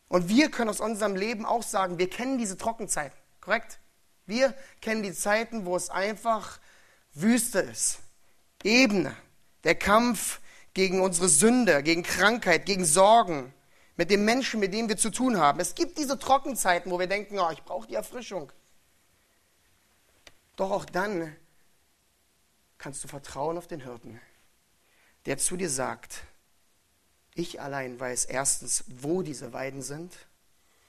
Und 0.09 0.29
wir 0.29 0.51
können 0.51 0.69
aus 0.69 0.81
unserem 0.81 1.17
Leben 1.17 1.47
auch 1.47 1.62
sagen, 1.62 1.99
wir 1.99 2.11
kennen 2.11 2.37
diese 2.37 2.59
Trockenzeiten, 2.59 3.17
korrekt? 3.41 3.79
Wir 4.26 4.54
kennen 4.80 5.02
die 5.02 5.12
Zeiten, 5.12 5.64
wo 5.66 5.76
es 5.76 5.90
einfach 5.90 6.61
Wüste 7.14 7.61
ist, 7.61 7.98
Ebene, 8.62 9.16
der 9.64 9.74
Kampf 9.74 10.40
gegen 10.74 11.00
unsere 11.00 11.28
Sünde, 11.28 11.82
gegen 11.82 12.02
Krankheit, 12.02 12.64
gegen 12.64 12.85
Sorgen, 12.85 13.52
mit 13.96 14.11
dem 14.11 14.24
Menschen, 14.24 14.61
mit 14.61 14.72
dem 14.72 14.88
wir 14.88 14.96
zu 14.96 15.11
tun 15.11 15.38
haben. 15.38 15.61
Es 15.61 15.74
gibt 15.74 15.98
diese 15.98 16.18
Trockenzeiten, 16.18 16.90
wo 16.90 16.98
wir 16.98 17.06
denken, 17.06 17.38
oh, 17.38 17.50
ich 17.50 17.62
brauche 17.62 17.87
die 17.87 17.94
Erfrischung. 17.94 18.50
Doch 20.56 20.70
auch 20.70 20.85
dann 20.85 21.37
kannst 22.78 23.04
du 23.04 23.08
vertrauen 23.08 23.58
auf 23.58 23.66
den 23.66 23.80
Hirten, 23.80 24.20
der 25.26 25.38
zu 25.38 25.56
dir 25.56 25.70
sagt, 25.70 26.22
ich 27.35 27.61
allein 27.61 27.98
weiß 27.98 28.26
erstens, 28.26 28.85
wo 28.88 29.22
diese 29.22 29.52
Weiden 29.52 29.82
sind 29.82 30.14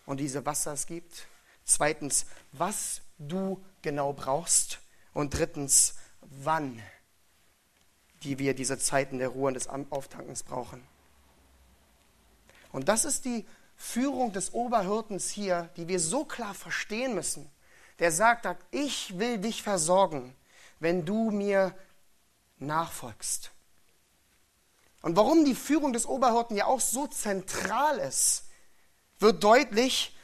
und 0.06 0.20
diese 0.20 0.46
Wasser 0.46 0.74
es 0.74 0.88
gibt. 0.88 1.28
Zweitens, 1.66 2.26
was 2.52 3.02
du 3.28 3.64
genau 3.82 4.14
brauchst. 4.14 4.80
Und 5.14 5.38
drittens, 5.38 5.96
wann 6.22 6.82
die 8.24 8.40
wir 8.40 8.54
diese 8.54 8.78
Zeiten 8.78 9.20
der 9.20 9.30
Ruhe 9.30 9.50
und 9.50 9.54
des 9.54 9.68
Auftankens 9.68 10.44
brauchen. 10.44 10.86
Und 12.72 12.90
das 12.90 13.06
ist 13.06 13.26
die 13.26 13.46
Führung 13.76 14.34
des 14.34 14.54
Oberhirtens 14.54 15.30
hier, 15.30 15.70
die 15.78 15.88
wir 15.88 16.00
so 16.00 16.26
klar 16.26 16.54
verstehen 16.54 17.16
müssen. 17.16 17.50
Der 18.00 18.12
sagt, 18.12 18.48
ich 18.72 19.20
will 19.20 19.38
dich 19.38 19.62
versorgen, 19.62 20.36
wenn 20.80 21.06
du 21.06 21.32
mir 21.32 21.76
nachfolgst. 22.58 23.52
Und 25.02 25.16
warum 25.16 25.46
die 25.46 25.56
Führung 25.56 25.94
des 25.94 26.06
Oberhirten 26.06 26.56
ja 26.56 26.66
auch 26.66 26.80
so 26.80 27.08
zentral 27.08 28.00
ist, 28.00 28.46
wird 29.20 29.44
deutlich, 29.44 30.16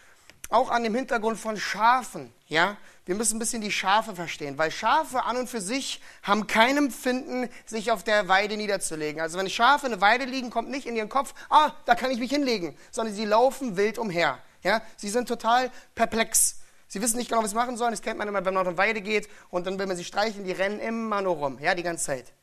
auch 0.50 0.72
an 0.72 0.84
dem 0.84 0.96
Hintergrund 0.96 1.38
von 1.38 1.58
Schafen. 1.58 2.34
Ja, 2.50 2.78
wir 3.06 3.14
müssen 3.14 3.36
ein 3.36 3.40
bisschen 3.40 3.62
die 3.62 3.72
Schafe 3.72 4.16
verstehen, 4.16 4.58
weil 4.58 4.72
Schafe 4.72 5.24
an 5.24 5.38
und 5.38 5.48
für 5.48 5.62
sich 5.62 6.02
haben 6.24 6.48
kein 6.48 6.78
Empfinden, 6.78 7.48
sich 7.68 7.92
auf 7.92 8.04
der 8.04 8.28
Weide 8.28 8.58
niederzulegen. 8.58 9.22
Also 9.22 9.38
wenn 9.38 9.48
Schafe 9.52 9.86
eine 9.86 10.02
Weide 10.02 10.26
liegen, 10.26 10.50
kommt 10.50 10.72
nicht 10.72 10.88
in 10.88 10.96
ihren 10.96 11.10
Kopf, 11.10 11.36
ah, 11.50 11.74
da 11.86 11.94
kann 11.94 12.10
ich 12.10 12.18
mich 12.18 12.32
hinlegen, 12.32 12.76
sondern 12.90 13.14
sie 13.14 13.26
laufen 13.26 13.78
wild 13.78 14.00
umher. 14.00 14.40
Ja, 14.64 14.82
sie 14.98 15.10
sind 15.10 15.28
total 15.28 15.70
perplex. 15.94 16.60
Sie 16.88 17.02
wissen 17.04 17.18
nicht 17.18 17.30
genau, 17.30 17.44
was 17.44 17.52
sie 17.52 17.56
machen 17.56 17.78
sollen. 17.78 17.92
Das 17.92 18.02
kennt 18.02 18.18
man 18.18 18.28
immer, 18.28 18.44
wenn 18.44 18.56
man 18.56 18.62
auf 18.62 18.68
eine 18.68 18.78
Weide 18.78 19.02
geht 19.02 19.30
und 19.52 19.68
dann 19.68 19.78
will 19.78 19.86
man 19.86 19.96
sie 19.96 20.04
streichen, 20.04 20.44
die 20.44 20.52
rennen 20.52 20.80
immer 20.80 21.22
nur 21.22 21.36
rum, 21.36 21.60
ja, 21.60 21.76
die 21.76 21.84
ganze 21.84 22.06
Zeit. 22.06 22.34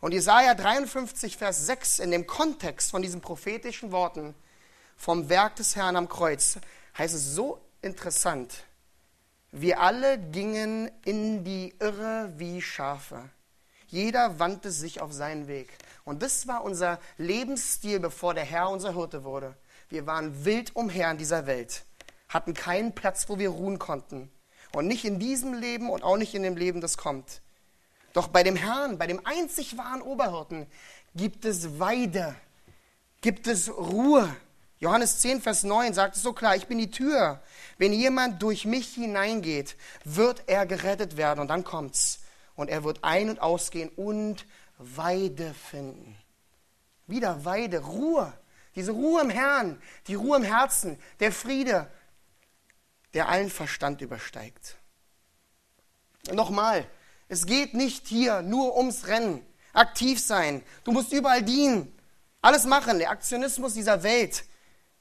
Und 0.00 0.12
Jesaja 0.12 0.54
53, 0.54 1.36
Vers 1.36 1.66
6, 1.66 1.98
in 1.98 2.10
dem 2.10 2.26
Kontext 2.26 2.90
von 2.90 3.02
diesen 3.02 3.20
prophetischen 3.20 3.92
Worten 3.92 4.34
vom 4.96 5.28
Werk 5.28 5.56
des 5.56 5.76
Herrn 5.76 5.96
am 5.96 6.08
Kreuz, 6.08 6.56
heißt 6.96 7.14
es 7.14 7.34
so 7.34 7.60
interessant. 7.82 8.64
Wir 9.54 9.80
alle 9.80 10.18
gingen 10.18 10.90
in 11.04 11.44
die 11.44 11.74
Irre 11.78 12.32
wie 12.38 12.62
Schafe. 12.62 13.28
Jeder 13.86 14.38
wandte 14.38 14.70
sich 14.70 15.02
auf 15.02 15.12
seinen 15.12 15.46
Weg. 15.46 15.68
Und 16.04 16.22
das 16.22 16.46
war 16.46 16.64
unser 16.64 16.98
Lebensstil, 17.18 18.00
bevor 18.00 18.32
der 18.32 18.44
Herr 18.44 18.70
unser 18.70 18.94
Hirte 18.94 19.24
wurde. 19.24 19.54
Wir 19.90 20.06
waren 20.06 20.46
wild 20.46 20.74
umher 20.74 21.10
in 21.10 21.18
dieser 21.18 21.46
Welt, 21.46 21.84
hatten 22.30 22.54
keinen 22.54 22.94
Platz, 22.94 23.28
wo 23.28 23.38
wir 23.38 23.50
ruhen 23.50 23.78
konnten. 23.78 24.30
Und 24.74 24.86
nicht 24.86 25.04
in 25.04 25.18
diesem 25.18 25.52
Leben 25.52 25.90
und 25.90 26.02
auch 26.02 26.16
nicht 26.16 26.34
in 26.34 26.42
dem 26.42 26.56
Leben, 26.56 26.80
das 26.80 26.96
kommt. 26.96 27.42
Doch 28.14 28.28
bei 28.28 28.42
dem 28.42 28.56
Herrn, 28.56 28.96
bei 28.96 29.06
dem 29.06 29.20
einzig 29.26 29.76
wahren 29.76 30.00
Oberhirten, 30.00 30.66
gibt 31.14 31.44
es 31.44 31.78
Weide, 31.78 32.34
gibt 33.20 33.46
es 33.46 33.70
Ruhe, 33.70 34.34
Johannes 34.82 35.20
10, 35.20 35.40
Vers 35.40 35.62
9 35.62 35.94
sagt 35.94 36.16
es 36.16 36.22
so 36.22 36.32
klar, 36.32 36.56
ich 36.56 36.66
bin 36.66 36.76
die 36.76 36.90
Tür. 36.90 37.40
Wenn 37.78 37.92
jemand 37.92 38.42
durch 38.42 38.64
mich 38.64 38.94
hineingeht, 38.94 39.76
wird 40.04 40.42
er 40.48 40.66
gerettet 40.66 41.16
werden. 41.16 41.38
Und 41.38 41.46
dann 41.46 41.62
kommt's. 41.62 42.24
Und 42.56 42.68
er 42.68 42.82
wird 42.82 43.04
ein- 43.04 43.30
und 43.30 43.40
ausgehen 43.40 43.90
und 43.90 44.44
Weide 44.78 45.54
finden. 45.54 46.18
Wieder 47.06 47.44
Weide, 47.44 47.78
Ruhe. 47.78 48.32
Diese 48.74 48.90
Ruhe 48.90 49.22
im 49.22 49.30
Herrn, 49.30 49.80
die 50.08 50.16
Ruhe 50.16 50.38
im 50.38 50.42
Herzen, 50.42 50.98
der 51.20 51.30
Friede, 51.30 51.88
der 53.14 53.28
allen 53.28 53.50
Verstand 53.50 54.00
übersteigt. 54.00 54.78
Nochmal, 56.32 56.84
es 57.28 57.46
geht 57.46 57.74
nicht 57.74 58.08
hier 58.08 58.42
nur 58.42 58.76
ums 58.76 59.06
Rennen, 59.06 59.46
aktiv 59.74 60.20
sein. 60.20 60.64
Du 60.82 60.90
musst 60.90 61.12
überall 61.12 61.44
dienen, 61.44 61.96
alles 62.40 62.64
machen, 62.64 62.98
der 62.98 63.10
Aktionismus 63.10 63.74
dieser 63.74 64.02
Welt 64.02 64.44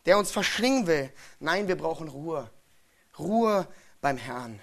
der 0.05 0.17
uns 0.17 0.31
verschlingen 0.31 0.87
will. 0.87 1.11
Nein, 1.39 1.67
wir 1.67 1.77
brauchen 1.77 2.07
Ruhe. 2.07 2.49
Ruhe 3.17 3.67
beim 4.01 4.17
Herrn. 4.17 4.59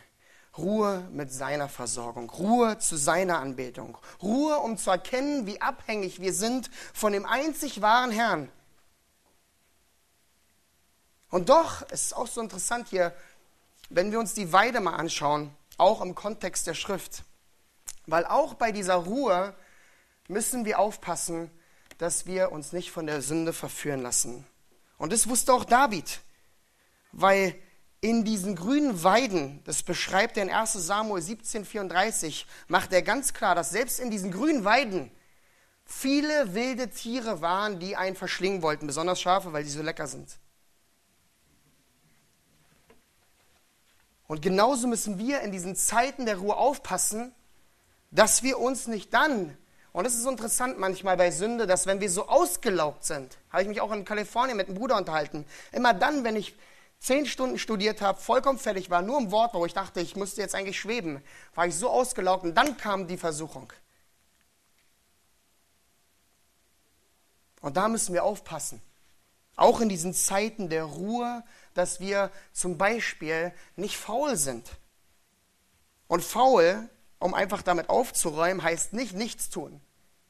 Ruhe 0.58 1.08
mit 1.12 1.32
seiner 1.32 1.68
Versorgung, 1.68 2.28
Ruhe 2.30 2.78
zu 2.78 2.96
seiner 2.96 3.38
Anbetung, 3.38 3.96
Ruhe, 4.20 4.58
um 4.58 4.76
zu 4.76 4.90
erkennen, 4.90 5.46
wie 5.46 5.60
abhängig 5.60 6.20
wir 6.20 6.34
sind 6.34 6.68
von 6.92 7.12
dem 7.12 7.24
einzig 7.24 7.80
wahren 7.80 8.10
Herrn. 8.10 8.50
Und 11.30 11.48
doch, 11.48 11.82
es 11.90 12.06
ist 12.06 12.12
auch 12.16 12.26
so 12.26 12.40
interessant 12.40 12.88
hier, 12.88 13.14
wenn 13.88 14.10
wir 14.10 14.18
uns 14.18 14.34
die 14.34 14.52
Weide 14.52 14.80
mal 14.80 14.96
anschauen, 14.96 15.54
auch 15.76 16.00
im 16.00 16.14
Kontext 16.14 16.66
der 16.66 16.74
Schrift, 16.74 17.22
weil 18.06 18.26
auch 18.26 18.54
bei 18.54 18.72
dieser 18.72 18.96
Ruhe 18.96 19.54
müssen 20.26 20.64
wir 20.64 20.78
aufpassen, 20.78 21.50
dass 21.98 22.26
wir 22.26 22.50
uns 22.52 22.72
nicht 22.72 22.90
von 22.90 23.06
der 23.06 23.22
Sünde 23.22 23.52
verführen 23.52 24.02
lassen. 24.02 24.46
Und 24.98 25.12
das 25.12 25.28
wusste 25.28 25.54
auch 25.54 25.64
David, 25.64 26.20
weil 27.12 27.54
in 28.00 28.24
diesen 28.24 28.54
grünen 28.54 29.02
Weiden, 29.02 29.62
das 29.64 29.82
beschreibt 29.82 30.36
er 30.36 30.44
in 30.44 30.50
1 30.50 30.74
Samuel 30.74 31.22
17,34, 31.22 32.44
macht 32.68 32.92
er 32.92 33.02
ganz 33.02 33.32
klar, 33.32 33.54
dass 33.54 33.70
selbst 33.70 33.98
in 33.98 34.10
diesen 34.10 34.30
grünen 34.30 34.64
Weiden 34.64 35.10
viele 35.84 36.54
wilde 36.54 36.90
Tiere 36.90 37.40
waren, 37.40 37.80
die 37.80 37.96
einen 37.96 38.14
verschlingen 38.14 38.62
wollten, 38.62 38.86
besonders 38.86 39.20
Schafe, 39.20 39.52
weil 39.52 39.64
die 39.64 39.70
so 39.70 39.82
lecker 39.82 40.06
sind. 40.06 40.38
Und 44.26 44.42
genauso 44.42 44.86
müssen 44.86 45.18
wir 45.18 45.40
in 45.40 45.52
diesen 45.52 45.74
Zeiten 45.74 46.26
der 46.26 46.36
Ruhe 46.36 46.56
aufpassen, 46.56 47.34
dass 48.10 48.42
wir 48.42 48.58
uns 48.58 48.86
nicht 48.86 49.12
dann, 49.14 49.56
und 49.98 50.06
es 50.06 50.14
ist 50.14 50.22
so 50.22 50.30
interessant 50.30 50.78
manchmal 50.78 51.16
bei 51.16 51.32
Sünde, 51.32 51.66
dass 51.66 51.86
wenn 51.86 52.00
wir 52.00 52.08
so 52.08 52.28
ausgelaugt 52.28 53.04
sind, 53.04 53.36
habe 53.50 53.62
ich 53.62 53.68
mich 53.68 53.80
auch 53.80 53.90
in 53.90 54.04
Kalifornien 54.04 54.56
mit 54.56 54.68
einem 54.68 54.78
Bruder 54.78 54.96
unterhalten, 54.96 55.44
immer 55.72 55.92
dann, 55.92 56.22
wenn 56.22 56.36
ich 56.36 56.54
zehn 57.00 57.26
Stunden 57.26 57.58
studiert 57.58 58.00
habe, 58.00 58.20
vollkommen 58.20 58.60
fertig 58.60 58.90
war, 58.90 59.02
nur 59.02 59.18
im 59.18 59.32
Wort, 59.32 59.54
wo 59.54 59.66
ich 59.66 59.74
dachte, 59.74 59.98
ich 60.00 60.14
müsste 60.14 60.40
jetzt 60.40 60.54
eigentlich 60.54 60.78
schweben, 60.78 61.20
war 61.56 61.66
ich 61.66 61.74
so 61.74 61.90
ausgelaugt 61.90 62.44
und 62.44 62.54
dann 62.54 62.76
kam 62.76 63.08
die 63.08 63.16
Versuchung. 63.16 63.72
Und 67.60 67.76
da 67.76 67.88
müssen 67.88 68.14
wir 68.14 68.22
aufpassen. 68.22 68.80
Auch 69.56 69.80
in 69.80 69.88
diesen 69.88 70.14
Zeiten 70.14 70.68
der 70.68 70.84
Ruhe, 70.84 71.42
dass 71.74 71.98
wir 71.98 72.30
zum 72.52 72.78
Beispiel 72.78 73.52
nicht 73.74 73.96
faul 73.96 74.36
sind. 74.36 74.70
Und 76.06 76.22
faul, 76.22 76.88
um 77.18 77.34
einfach 77.34 77.62
damit 77.62 77.88
aufzuräumen, 77.88 78.62
heißt 78.62 78.92
nicht 78.92 79.14
nichts 79.14 79.50
tun. 79.50 79.80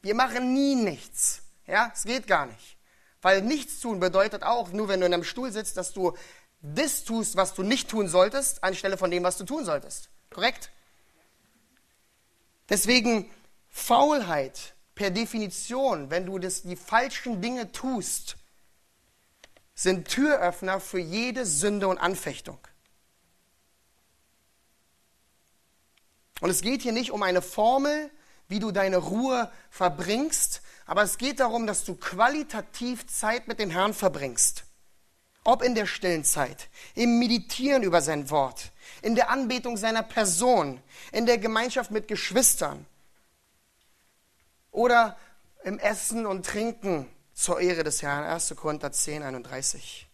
Wir 0.03 0.15
machen 0.15 0.55
nie 0.55 0.75
nichts. 0.75 1.43
Ja, 1.67 1.93
es 1.95 2.05
geht 2.05 2.27
gar 2.27 2.47
nicht. 2.47 2.77
Weil 3.21 3.43
nichts 3.43 3.81
tun 3.81 4.01
bedeutet 4.01 4.43
auch, 4.43 4.71
nur 4.73 4.89
wenn 4.89 5.01
du 5.01 5.07
in 5.07 5.15
einem 5.15 5.25
Stuhl 5.25 5.51
sitzt, 5.51 5.77
dass 5.77 5.93
du 5.93 6.17
das 6.61 7.05
tust, 7.05 7.37
was 7.37 7.55
du 7.55 7.63
nicht 7.63 7.89
tun 7.89 8.09
solltest, 8.09 8.65
anstelle 8.65 8.97
von 8.97 9.11
dem, 9.11 9.23
was 9.23 9.37
du 9.39 9.45
tun 9.45 9.65
solltest. 9.65 10.09
Korrekt? 10.31 10.71
Deswegen 12.69 13.31
Faulheit 13.69 14.75
per 14.95 15.11
Definition, 15.11 16.11
wenn 16.11 16.27
du 16.27 16.39
das, 16.39 16.63
die 16.63 16.77
falschen 16.77 17.41
Dinge 17.41 17.73
tust, 17.73 18.37
sind 19.75 20.09
Türöffner 20.09 20.81
für 20.81 20.99
jede 20.99 21.47
Sünde 21.47 21.87
und 21.87 21.99
Anfechtung. 21.99 22.59
Und 26.41 26.51
es 26.51 26.63
geht 26.63 26.83
hier 26.83 26.93
nicht 26.93 27.13
um 27.13 27.23
eine 27.23 27.43
Formel, 27.43 28.11
wie 28.49 28.59
du 28.59 28.73
deine 28.73 28.97
Ruhe 28.97 29.51
verbringst, 29.71 30.63
aber 30.87 31.03
es 31.03 31.19
geht 31.19 31.41
darum, 31.41 31.67
dass 31.67 31.85
du 31.85 31.95
qualitativ 31.95 33.07
Zeit 33.07 33.47
mit 33.47 33.59
dem 33.59 33.71
Herrn 33.71 33.93
verbringst. 33.93 34.65
Ob 35.45 35.63
in 35.63 35.75
der 35.75 35.87
stillen 35.87 36.25
Zeit, 36.25 36.69
im 36.95 37.19
Meditieren 37.19 37.83
über 37.83 38.03
sein 38.03 38.31
Wort, 38.31 38.73
in 39.03 39.15
der 39.15 39.31
Anbetung 39.31 39.77
seiner 39.77 40.03
Person, 40.03 40.83
in 41.13 41.27
der 41.27 41.39
Gemeinschaft 41.39 41.91
mit 41.91 42.09
Geschwistern 42.09 42.87
oder 44.71 45.17
im 45.65 45.79
Essen 45.79 46.27
und 46.27 46.45
Trinken 46.45 47.09
zur 47.35 47.61
Ehre 47.61 47.85
des 47.85 48.03
Herrn. 48.03 48.25
1. 48.25 48.55
Korinther 48.57 48.93
10, 48.93 49.23
31. 49.23 50.09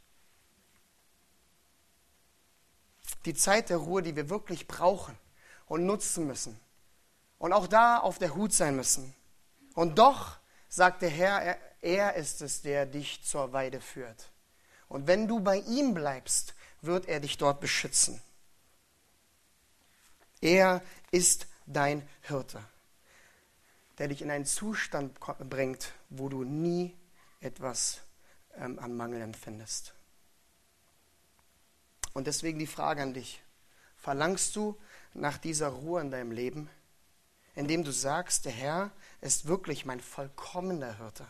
Die 3.24 3.34
Zeit 3.34 3.70
der 3.70 3.78
Ruhe, 3.78 4.02
die 4.02 4.14
wir 4.16 4.28
wirklich 4.28 4.66
brauchen 4.68 5.16
und 5.66 5.86
nutzen 5.86 6.26
müssen. 6.26 6.60
Und 7.44 7.52
auch 7.52 7.66
da 7.66 7.98
auf 7.98 8.18
der 8.18 8.34
Hut 8.34 8.54
sein 8.54 8.74
müssen. 8.74 9.14
Und 9.74 9.98
doch 9.98 10.38
sagt 10.70 11.02
der 11.02 11.10
Herr, 11.10 11.58
er, 11.82 12.14
ist 12.14 12.40
es, 12.40 12.62
der 12.62 12.86
dich 12.86 13.22
zur 13.22 13.52
Weide 13.52 13.82
führt. 13.82 14.30
Und 14.88 15.06
wenn 15.08 15.28
du 15.28 15.40
bei 15.40 15.58
ihm 15.58 15.92
bleibst, 15.92 16.54
wird 16.80 17.06
er 17.06 17.20
dich 17.20 17.36
dort 17.36 17.60
beschützen. 17.60 18.18
Er 20.40 20.80
ist 21.10 21.46
dein 21.66 22.08
Hirte, 22.22 22.64
der 23.98 24.08
dich 24.08 24.22
in 24.22 24.30
einen 24.30 24.46
Zustand 24.46 25.20
bringt, 25.50 25.92
wo 26.08 26.30
du 26.30 26.44
nie 26.44 26.96
etwas 27.40 28.00
ähm, 28.56 28.78
an 28.78 28.96
Mangel 28.96 29.20
empfindest. 29.20 29.92
Und 32.14 32.26
deswegen 32.26 32.58
die 32.58 32.66
Frage 32.66 33.02
an 33.02 33.12
dich. 33.12 33.42
Verlangst 33.98 34.56
du 34.56 34.80
nach 35.12 35.36
dieser 35.36 35.68
Ruhe 35.68 36.00
in 36.00 36.10
deinem 36.10 36.32
Leben, 36.32 36.70
indem 37.54 37.84
du 37.84 37.92
sagst, 37.92 38.44
der 38.44 38.52
Herr 38.52 38.90
ist 39.20 39.46
wirklich 39.46 39.84
mein 39.84 40.00
vollkommener 40.00 40.96
Hirte? 40.98 41.26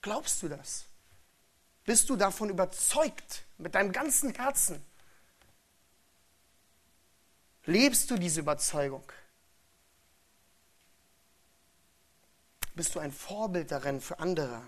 Glaubst 0.00 0.42
du 0.42 0.48
das? 0.48 0.86
Bist 1.84 2.08
du 2.08 2.16
davon 2.16 2.50
überzeugt 2.50 3.44
mit 3.58 3.74
deinem 3.74 3.92
ganzen 3.92 4.34
Herzen? 4.34 4.84
Lebst 7.64 8.10
du 8.10 8.16
diese 8.16 8.40
Überzeugung? 8.40 9.04
Bist 12.74 12.94
du 12.94 13.00
ein 13.00 13.12
Vorbild 13.12 13.70
darin 13.70 14.00
für 14.00 14.18
andere? 14.18 14.62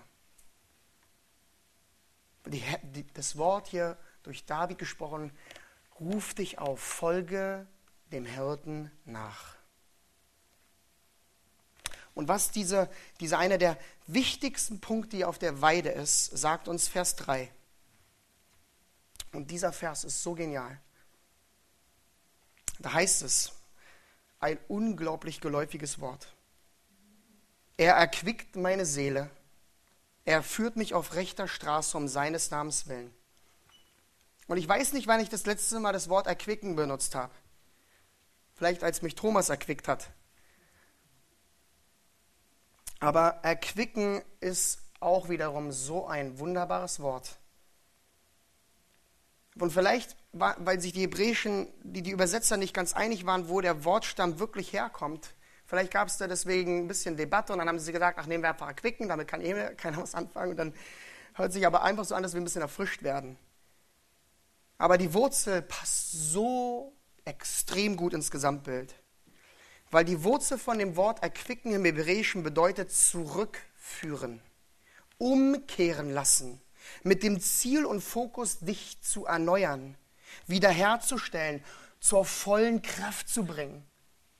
Die, 2.45 2.63
die, 2.83 3.05
das 3.13 3.37
Wort 3.37 3.67
hier 3.67 3.97
durch 4.23 4.45
David 4.45 4.77
gesprochen 4.77 5.35
ruft 5.99 6.37
dich 6.37 6.59
auf, 6.59 6.79
folge 6.79 7.65
dem 8.11 8.25
Hirten 8.25 8.91
nach. 9.05 9.54
Und 12.15 12.27
was 12.27 12.49
diese, 12.49 12.89
dieser 13.19 13.37
einer 13.37 13.59
der 13.59 13.77
wichtigsten 14.07 14.81
Punkte 14.81 15.27
auf 15.27 15.37
der 15.37 15.61
Weide 15.61 15.89
ist, 15.89 16.35
sagt 16.35 16.67
uns 16.67 16.87
Vers 16.87 17.15
3. 17.17 17.51
Und 19.33 19.51
dieser 19.51 19.71
Vers 19.71 20.03
ist 20.03 20.23
so 20.23 20.33
genial. 20.33 20.81
Da 22.79 22.93
heißt 22.93 23.21
es, 23.21 23.51
ein 24.39 24.57
unglaublich 24.67 25.39
geläufiges 25.39 25.99
Wort. 25.99 26.27
Er 27.77 27.93
erquickt 27.93 28.55
meine 28.55 28.85
Seele 28.85 29.29
er 30.25 30.41
führt 30.41 30.75
mich 30.75 30.95
auf 30.95 31.13
rechter 31.13 31.47
Straße 31.47 31.95
um 31.95 32.07
seines 32.07 32.49
Namens 32.49 32.87
willen. 32.87 33.13
Und 34.47 34.57
ich 34.57 34.67
weiß 34.67 34.93
nicht, 34.93 35.07
wann 35.07 35.19
ich 35.19 35.29
das 35.29 35.45
letzte 35.45 35.79
Mal 35.79 35.93
das 35.93 36.09
Wort 36.09 36.27
erquicken 36.27 36.75
benutzt 36.75 37.13
habe. 37.15 37.33
Vielleicht 38.55 38.83
als 38.83 39.03
mich 39.03 39.15
Thomas 39.15 39.49
erquickt 39.49 39.87
hat. 39.87 40.09
Aber 43.05 43.39
erquicken 43.43 44.21
ist 44.39 44.79
auch 44.99 45.29
wiederum 45.29 45.71
so 45.71 46.07
ein 46.07 46.39
wunderbares 46.39 46.99
Wort. 46.99 47.37
Und 49.59 49.71
vielleicht, 49.71 50.15
weil 50.33 50.81
sich 50.81 50.91
die 50.91 51.01
hebräischen, 51.01 51.67
die, 51.83 52.01
die 52.01 52.11
Übersetzer 52.11 52.57
nicht 52.57 52.73
ganz 52.73 52.93
einig 52.93 53.25
waren, 53.25 53.47
wo 53.47 53.61
der 53.61 53.85
Wortstamm 53.85 54.39
wirklich 54.39 54.73
herkommt, 54.73 55.29
Vielleicht 55.67 55.91
gab 55.91 56.07
es 56.07 56.17
da 56.17 56.27
deswegen 56.27 56.83
ein 56.83 56.87
bisschen 56.87 57.17
Debatte 57.17 57.51
und 57.51 57.59
dann 57.59 57.67
haben 57.67 57.79
sie 57.79 57.91
gesagt, 57.91 58.19
ach, 58.19 58.27
nehmen 58.27 58.43
wir 58.43 58.49
einfach 58.49 58.75
Quicken, 58.75 59.09
damit 59.09 59.27
kann 59.27 59.41
eh 59.41 59.73
keiner 59.75 59.97
was 59.97 60.13
anfangen. 60.13 60.51
Und 60.51 60.57
dann 60.57 60.73
hört 61.33 61.53
sich 61.53 61.65
aber 61.65 61.81
einfach 61.81 62.05
so 62.05 62.13
an, 62.13 62.21
dass 62.21 62.33
wir 62.33 62.41
ein 62.41 62.43
bisschen 62.43 62.61
erfrischt 62.61 63.01
werden. 63.01 63.37
Aber 64.77 64.97
die 64.97 65.13
Wurzel 65.13 65.61
passt 65.63 66.11
so 66.11 66.93
extrem 67.23 67.97
gut 67.97 68.13
ins 68.13 68.29
Gesamtbild. 68.29 68.93
Weil 69.95 70.03
die 70.03 70.25
Wurzel 70.25 70.57
von 70.57 70.77
dem 70.77 70.97
Wort 70.97 71.23
erquicken 71.23 71.73
im 71.73 71.85
Hebräischen 71.85 72.43
bedeutet 72.43 72.91
zurückführen, 72.91 74.41
umkehren 75.17 76.11
lassen, 76.11 76.59
mit 77.03 77.23
dem 77.23 77.39
Ziel 77.39 77.85
und 77.85 78.01
Fokus, 78.01 78.59
dich 78.59 79.01
zu 79.01 79.25
erneuern, 79.25 79.95
wiederherzustellen, 80.47 81.63
zur 82.01 82.25
vollen 82.25 82.81
Kraft 82.81 83.29
zu 83.29 83.45
bringen. 83.45 83.85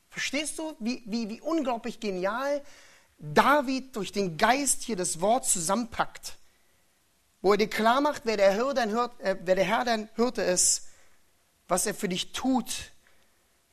Verstehst 0.09 0.59
du, 0.59 0.75
wie, 0.81 1.01
wie, 1.05 1.29
wie 1.29 1.39
unglaublich 1.39 2.01
genial 2.01 2.61
David 3.17 3.95
durch 3.95 4.11
den 4.11 4.37
Geist 4.37 4.83
hier 4.83 4.97
das 4.97 5.21
Wort 5.21 5.45
zusammenpackt? 5.45 6.35
Wo 7.41 7.53
er 7.53 7.57
dir 7.57 7.69
klar 7.69 8.01
macht, 8.01 8.23
wer 8.25 8.35
der, 8.35 8.51
Hirte, 8.51 8.81
äh, 9.19 9.37
wer 9.39 9.55
der 9.55 9.63
Herr 9.63 9.85
dein 9.85 10.09
Hirte 10.17 10.41
ist, 10.41 10.89
was 11.69 11.85
er 11.85 11.95
für 11.95 12.09
dich 12.09 12.33
tut, 12.33 12.91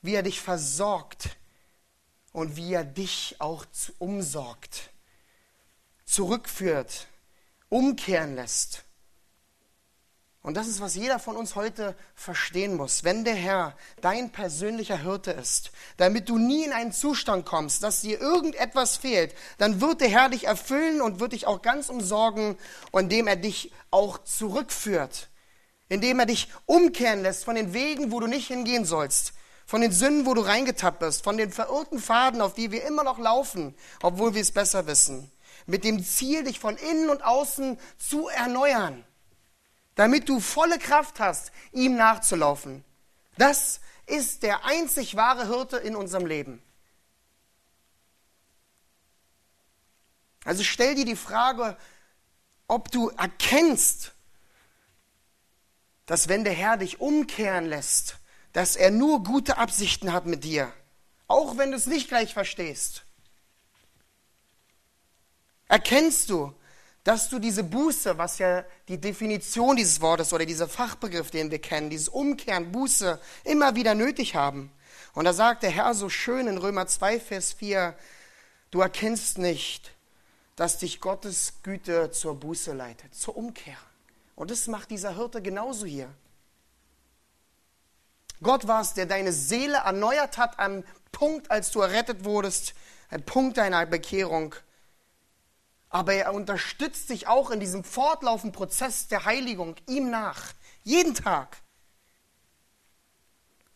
wie 0.01 0.15
er 0.15 0.23
dich 0.23 0.41
versorgt 0.41 1.42
und 2.33 2.57
wie 2.57 2.73
er 2.73 2.85
dich 2.85 3.37
auch 3.39 3.65
umsorgt, 3.99 4.91
zurückführt, 6.05 7.07
umkehren 7.69 8.35
lässt. 8.35 8.85
Und 10.43 10.57
das 10.57 10.67
ist, 10.67 10.81
was 10.81 10.97
jeder 10.97 11.21
von 11.21 11.37
uns 11.37 11.55
heute 11.55 11.95
verstehen 12.17 12.75
muss. 12.75 13.05
Wenn 13.05 13.25
der 13.25 13.37
Herr 13.37 13.77
dein 14.01 14.31
persönlicher 14.31 15.01
Hirte 15.01 15.31
ist, 15.31 15.71
damit 15.99 16.29
du 16.29 16.37
nie 16.37 16.65
in 16.65 16.73
einen 16.73 16.91
Zustand 16.91 17.47
kommst, 17.47 17.85
dass 17.85 18.01
dir 18.01 18.21
irgendetwas 18.21 18.97
fehlt, 18.97 19.37
dann 19.59 19.81
wird 19.81 20.01
der 20.01 20.09
Herr 20.09 20.31
dich 20.31 20.49
erfüllen 20.49 21.01
und 21.01 21.21
wird 21.21 21.33
dich 21.33 21.47
auch 21.47 21.63
ganz 21.63 21.89
umsorgen, 21.89 22.59
indem 22.93 23.29
er 23.29 23.37
dich 23.37 23.73
auch 23.93 24.19
zurückführt, 24.25 25.29
indem 25.89 26.19
er 26.19 26.27
dich 26.27 26.49
umkehren 26.67 27.23
lässt 27.23 27.45
von 27.45 27.55
den 27.55 27.73
Wegen, 27.73 28.11
wo 28.11 28.19
du 28.19 28.27
nicht 28.27 28.49
hingehen 28.49 28.85
sollst, 28.85 29.35
von 29.73 29.81
den 29.81 29.91
Sünden, 29.91 30.27
wo 30.27 30.35
du 30.35 30.43
reingetappt 30.43 30.99
bist, 30.99 31.25
von 31.25 31.39
den 31.39 31.51
verirrten 31.51 31.99
Faden, 31.99 32.43
auf 32.43 32.53
die 32.53 32.71
wir 32.71 32.85
immer 32.85 33.05
noch 33.05 33.19
laufen, 33.19 33.75
obwohl 34.03 34.35
wir 34.35 34.43
es 34.43 34.53
besser 34.53 34.87
wissen, 34.87 35.33
mit 35.65 35.83
dem 35.83 36.05
Ziel, 36.05 36.45
dich 36.45 36.61
von 36.61 36.77
innen 36.77 37.09
und 37.09 37.25
außen 37.25 37.79
zu 37.99 38.29
erneuern 38.29 39.03
damit 39.95 40.29
du 40.29 40.41
volle 40.41 40.79
Kraft 40.79 41.21
hast, 41.21 41.53
ihm 41.73 41.97
nachzulaufen. 41.97 42.85
Das 43.37 43.81
ist 44.07 44.43
der 44.43 44.65
einzig 44.65 45.17
wahre 45.17 45.49
Hirte 45.49 45.77
in 45.77 45.97
unserem 45.97 46.27
Leben. 46.27 46.63
Also 50.45 50.65
stell 50.65 50.95
dir 50.95 51.05
die 51.05 51.17
Frage, 51.17 51.77
ob 52.67 52.91
du 52.91 53.11
erkennst, 53.11 54.13
dass 56.07 56.29
wenn 56.29 56.43
der 56.43 56.53
Herr 56.53 56.77
dich 56.77 57.01
umkehren 57.01 57.67
lässt, 57.67 58.19
dass 58.53 58.77
er 58.77 58.91
nur 58.91 59.23
gute 59.23 59.59
Absichten 59.59 60.13
hat 60.13 60.27
mit 60.27 60.45
dir, 60.45 60.73
auch 61.27 61.57
wenn 61.57 61.71
du 61.71 61.77
es 61.77 61.87
nicht 61.87 62.09
gleich 62.09 62.35
verstehst. 62.35 63.05
Erkennst 65.69 66.29
du, 66.29 66.55
dass 67.05 67.29
du 67.29 67.39
diese 67.39 67.65
Buße, 67.65 68.19
was 68.19 68.39
ja 68.39 68.65
die 68.89 69.01
Definition 69.01 69.77
dieses 69.77 70.01
Wortes 70.01 70.33
oder 70.33 70.47
dieser 70.47 70.69
Fachbegriff, 70.69 71.31
den 71.31 71.51
wir 71.51 71.59
kennen, 71.59 71.91
dieses 71.91 72.09
Umkehren, 72.09 72.71
Buße, 72.71 73.19
immer 73.45 73.75
wieder 73.75 73.95
nötig 73.95 74.37
haben. 74.37 74.71
Und 75.15 75.25
da 75.25 75.33
sagt 75.33 75.63
der 75.63 75.71
Herr 75.71 75.95
so 75.95 76.09
schön 76.09 76.47
in 76.47 76.59
Römer 76.59 76.87
2, 76.87 77.19
Vers 77.21 77.53
4, 77.55 77.97
du 78.71 78.81
erkennst 78.81 79.39
nicht, 79.39 79.93
dass 80.57 80.79
dich 80.79 81.01
Gottes 81.01 81.55
Güte 81.63 82.11
zur 82.11 82.39
Buße 82.39 82.73
leitet, 82.73 83.15
zur 83.15 83.37
Umkehr. 83.37 83.77
Und 84.37 84.51
das 84.51 84.67
macht 84.69 84.91
dieser 84.91 85.17
Hirte 85.17 85.43
genauso 85.43 85.87
hier. 85.87 86.09
Gott 88.43 88.67
war 88.67 88.83
es, 88.83 88.95
der 88.95 89.07
deine 89.07 89.33
Seele 89.33 89.79
erneuert 89.79 90.39
hat 90.39 90.59
am 90.59 90.85
Punkt, 91.13 91.51
als 91.51 91.71
du 91.71 91.81
errettet 91.81 92.25
wurdest, 92.25 92.75
ein 93.11 93.25
Punkt 93.25 93.57
deiner 93.57 93.87
Bekehrung 93.87 94.55
aber 95.93 96.15
er 96.15 96.33
unterstützt 96.33 97.11
dich 97.11 97.29
auch 97.29 97.51
in 97.51 97.61
diesem 97.61 97.85
fortlaufenden 97.85 98.57
Prozess 98.57 99.09
der 99.09 99.27
Heiligung 99.27 99.77
ihm 99.87 100.11
nach, 100.11 100.55
jeden 100.85 101.15
Tag. 101.15 101.59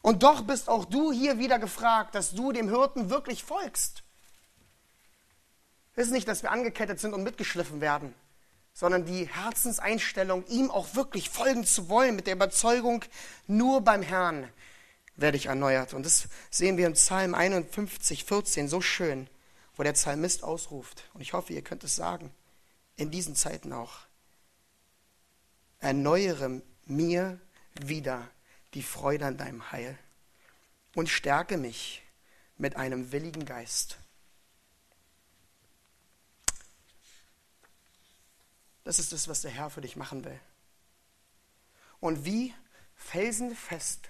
Und 0.00 0.22
doch 0.22 0.42
bist 0.42 0.70
auch 0.70 0.86
du 0.86 1.12
hier 1.12 1.38
wieder 1.38 1.58
gefragt, 1.58 2.14
dass 2.14 2.30
du 2.30 2.52
dem 2.52 2.70
Hirten 2.70 3.10
wirklich 3.10 3.44
folgst. 3.44 4.02
Es 5.94 6.06
ist 6.06 6.12
nicht, 6.12 6.26
dass 6.26 6.42
wir 6.42 6.52
angekettet 6.52 7.00
sind 7.00 7.12
und 7.12 7.22
mitgeschliffen 7.22 7.82
werden, 7.82 8.14
sondern 8.76 9.06
die 9.06 9.26
Herzenseinstellung, 9.26 10.44
ihm 10.48 10.70
auch 10.70 10.94
wirklich 10.94 11.30
folgen 11.30 11.64
zu 11.64 11.88
wollen, 11.88 12.14
mit 12.14 12.26
der 12.26 12.34
Überzeugung, 12.34 13.02
nur 13.46 13.80
beim 13.80 14.02
Herrn 14.02 14.48
werde 15.16 15.38
ich 15.38 15.46
erneuert. 15.46 15.94
Und 15.94 16.04
das 16.04 16.28
sehen 16.50 16.76
wir 16.76 16.86
im 16.86 16.92
Psalm 16.92 17.34
51, 17.34 18.24
14 18.24 18.68
so 18.68 18.80
schön 18.80 19.28
wo 19.76 19.82
der 19.82 19.92
Psalmist 19.92 20.42
ausruft, 20.42 21.04
und 21.12 21.20
ich 21.20 21.34
hoffe, 21.34 21.52
ihr 21.52 21.62
könnt 21.62 21.84
es 21.84 21.94
sagen, 21.94 22.32
in 22.96 23.10
diesen 23.10 23.36
Zeiten 23.36 23.72
auch, 23.72 23.98
erneuere 25.78 26.62
mir 26.86 27.38
wieder 27.74 28.26
die 28.74 28.82
Freude 28.82 29.26
an 29.26 29.36
deinem 29.36 29.70
Heil 29.70 29.98
und 30.94 31.10
stärke 31.10 31.58
mich 31.58 32.02
mit 32.56 32.76
einem 32.76 33.12
willigen 33.12 33.44
Geist. 33.44 33.98
Das 38.86 39.00
ist 39.00 39.12
das, 39.12 39.26
was 39.26 39.40
der 39.40 39.50
Herr 39.50 39.68
für 39.68 39.80
dich 39.80 39.96
machen 39.96 40.24
will. 40.24 40.38
Und 41.98 42.24
wie 42.24 42.54
felsenfest 42.94 44.08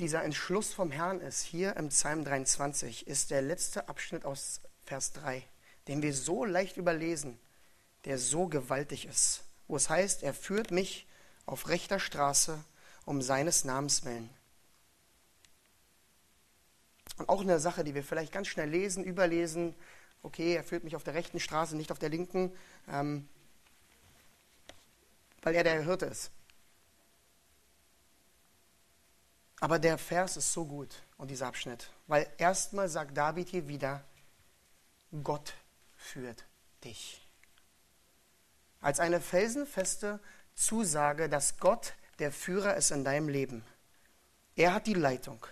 dieser 0.00 0.24
Entschluss 0.24 0.74
vom 0.74 0.90
Herrn 0.90 1.20
ist, 1.20 1.42
hier 1.42 1.76
im 1.76 1.90
Psalm 1.90 2.24
23, 2.24 3.06
ist 3.06 3.30
der 3.30 3.40
letzte 3.40 3.88
Abschnitt 3.88 4.24
aus 4.24 4.62
Vers 4.82 5.12
3, 5.12 5.44
den 5.86 6.02
wir 6.02 6.12
so 6.12 6.44
leicht 6.44 6.76
überlesen, 6.76 7.38
der 8.04 8.18
so 8.18 8.48
gewaltig 8.48 9.06
ist, 9.06 9.44
wo 9.68 9.76
es 9.76 9.88
heißt, 9.88 10.24
er 10.24 10.34
führt 10.34 10.72
mich 10.72 11.06
auf 11.46 11.68
rechter 11.68 12.00
Straße 12.00 12.58
um 13.04 13.22
seines 13.22 13.62
Namens 13.62 14.04
willen. 14.04 14.28
Und 17.18 17.28
auch 17.28 17.42
eine 17.42 17.60
Sache, 17.60 17.84
die 17.84 17.94
wir 17.94 18.02
vielleicht 18.02 18.32
ganz 18.32 18.48
schnell 18.48 18.70
lesen, 18.70 19.04
überlesen, 19.04 19.72
okay, 20.24 20.56
er 20.56 20.64
führt 20.64 20.82
mich 20.82 20.96
auf 20.96 21.04
der 21.04 21.14
rechten 21.14 21.38
Straße, 21.38 21.76
nicht 21.76 21.92
auf 21.92 22.00
der 22.00 22.08
linken, 22.08 22.50
ähm, 22.88 23.28
weil 25.44 25.54
er 25.54 25.62
der 25.62 25.84
Hirte 25.84 26.06
ist. 26.06 26.30
Aber 29.60 29.78
der 29.78 29.96
Vers 29.98 30.36
ist 30.36 30.52
so 30.52 30.64
gut 30.64 31.02
und 31.16 31.30
dieser 31.30 31.46
Abschnitt, 31.46 31.88
weil 32.06 32.26
erstmal 32.38 32.88
sagt 32.88 33.16
David 33.16 33.48
hier 33.48 33.68
wieder, 33.68 34.04
Gott 35.22 35.54
führt 35.96 36.44
dich. 36.82 37.26
Als 38.80 39.00
eine 39.00 39.20
felsenfeste 39.20 40.18
Zusage, 40.54 41.28
dass 41.28 41.58
Gott 41.58 41.94
der 42.18 42.32
Führer 42.32 42.76
ist 42.76 42.90
in 42.90 43.04
deinem 43.04 43.28
Leben. 43.28 43.64
Er 44.56 44.74
hat 44.74 44.86
die 44.86 44.94
Leitung. 44.94 45.46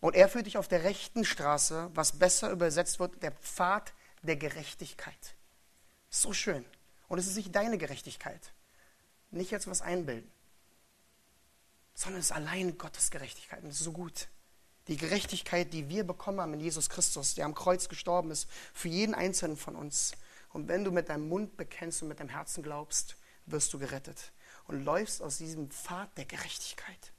Und 0.00 0.14
er 0.14 0.28
führt 0.28 0.46
dich 0.46 0.58
auf 0.58 0.68
der 0.68 0.84
rechten 0.84 1.24
Straße, 1.24 1.90
was 1.94 2.18
besser 2.18 2.50
übersetzt 2.50 3.00
wird, 3.00 3.22
der 3.22 3.32
Pfad 3.32 3.92
der 4.22 4.36
Gerechtigkeit. 4.36 5.34
So 6.10 6.32
schön. 6.32 6.64
Und 7.08 7.18
es 7.18 7.26
ist 7.26 7.36
nicht 7.36 7.54
deine 7.54 7.78
Gerechtigkeit. 7.78 8.52
Nicht 9.30 9.50
jetzt 9.50 9.66
was 9.66 9.82
einbilden. 9.82 10.30
Sondern 11.94 12.20
es 12.20 12.26
ist 12.26 12.32
allein 12.32 12.78
Gottes 12.78 13.10
Gerechtigkeit. 13.10 13.62
Und 13.62 13.70
es 13.70 13.76
ist 13.76 13.84
so 13.84 13.92
gut. 13.92 14.28
Die 14.86 14.96
Gerechtigkeit, 14.96 15.72
die 15.72 15.88
wir 15.88 16.04
bekommen 16.04 16.40
haben 16.40 16.54
in 16.54 16.60
Jesus 16.60 16.88
Christus, 16.88 17.34
der 17.34 17.44
am 17.44 17.54
Kreuz 17.54 17.88
gestorben 17.88 18.30
ist, 18.30 18.48
für 18.72 18.88
jeden 18.88 19.14
Einzelnen 19.14 19.56
von 19.56 19.76
uns. 19.76 20.12
Und 20.50 20.68
wenn 20.68 20.84
du 20.84 20.90
mit 20.90 21.10
deinem 21.10 21.28
Mund 21.28 21.56
bekennst 21.56 22.02
und 22.02 22.08
mit 22.08 22.20
deinem 22.20 22.30
Herzen 22.30 22.62
glaubst, 22.62 23.16
wirst 23.46 23.72
du 23.72 23.78
gerettet 23.78 24.32
und 24.66 24.84
läufst 24.84 25.22
aus 25.22 25.38
diesem 25.38 25.70
Pfad 25.70 26.16
der 26.16 26.24
Gerechtigkeit. 26.24 27.12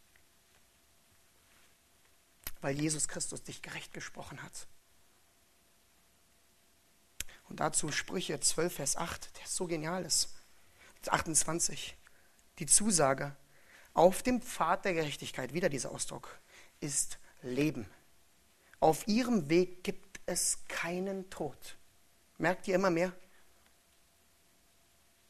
Weil 2.62 2.80
Jesus 2.80 3.08
Christus 3.08 3.44
dich 3.44 3.62
gerecht 3.62 3.94
gesprochen 3.94 4.42
hat. 4.42 4.68
Und 7.50 7.60
dazu 7.60 7.92
Sprüche 7.92 8.40
12, 8.40 8.74
Vers 8.74 8.96
8, 8.96 9.38
der 9.40 9.48
so 9.48 9.66
genial 9.68 10.06
ist. 10.06 10.30
28. 11.08 11.96
Die 12.60 12.66
Zusage, 12.66 13.36
auf 13.94 14.22
dem 14.22 14.42
Pfad 14.42 14.86
der 14.86 14.94
Gerechtigkeit, 14.94 15.54
wieder 15.54 15.70
dieser 15.70 15.92
Ausdruck, 15.92 16.38
ist 16.80 17.18
leben. 17.42 17.86
Auf 18.80 19.08
ihrem 19.08 19.50
Weg 19.50 19.84
gibt 19.84 20.20
es 20.26 20.60
keinen 20.68 21.30
Tod. 21.30 21.78
Merkt 22.38 22.68
ihr 22.68 22.76
immer 22.76 22.90
mehr? 22.90 23.14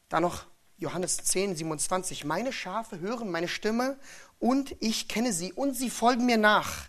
Da 0.08 0.20
noch 0.20 0.46
Johannes 0.78 1.18
10, 1.18 1.56
27. 1.56 2.24
Meine 2.24 2.52
Schafe 2.52 3.00
hören 3.00 3.30
meine 3.30 3.48
Stimme 3.48 3.98
und 4.38 4.74
ich 4.80 5.08
kenne 5.08 5.32
sie 5.32 5.52
und 5.52 5.74
sie 5.74 5.90
folgen 5.90 6.26
mir 6.26 6.38
nach. 6.38 6.88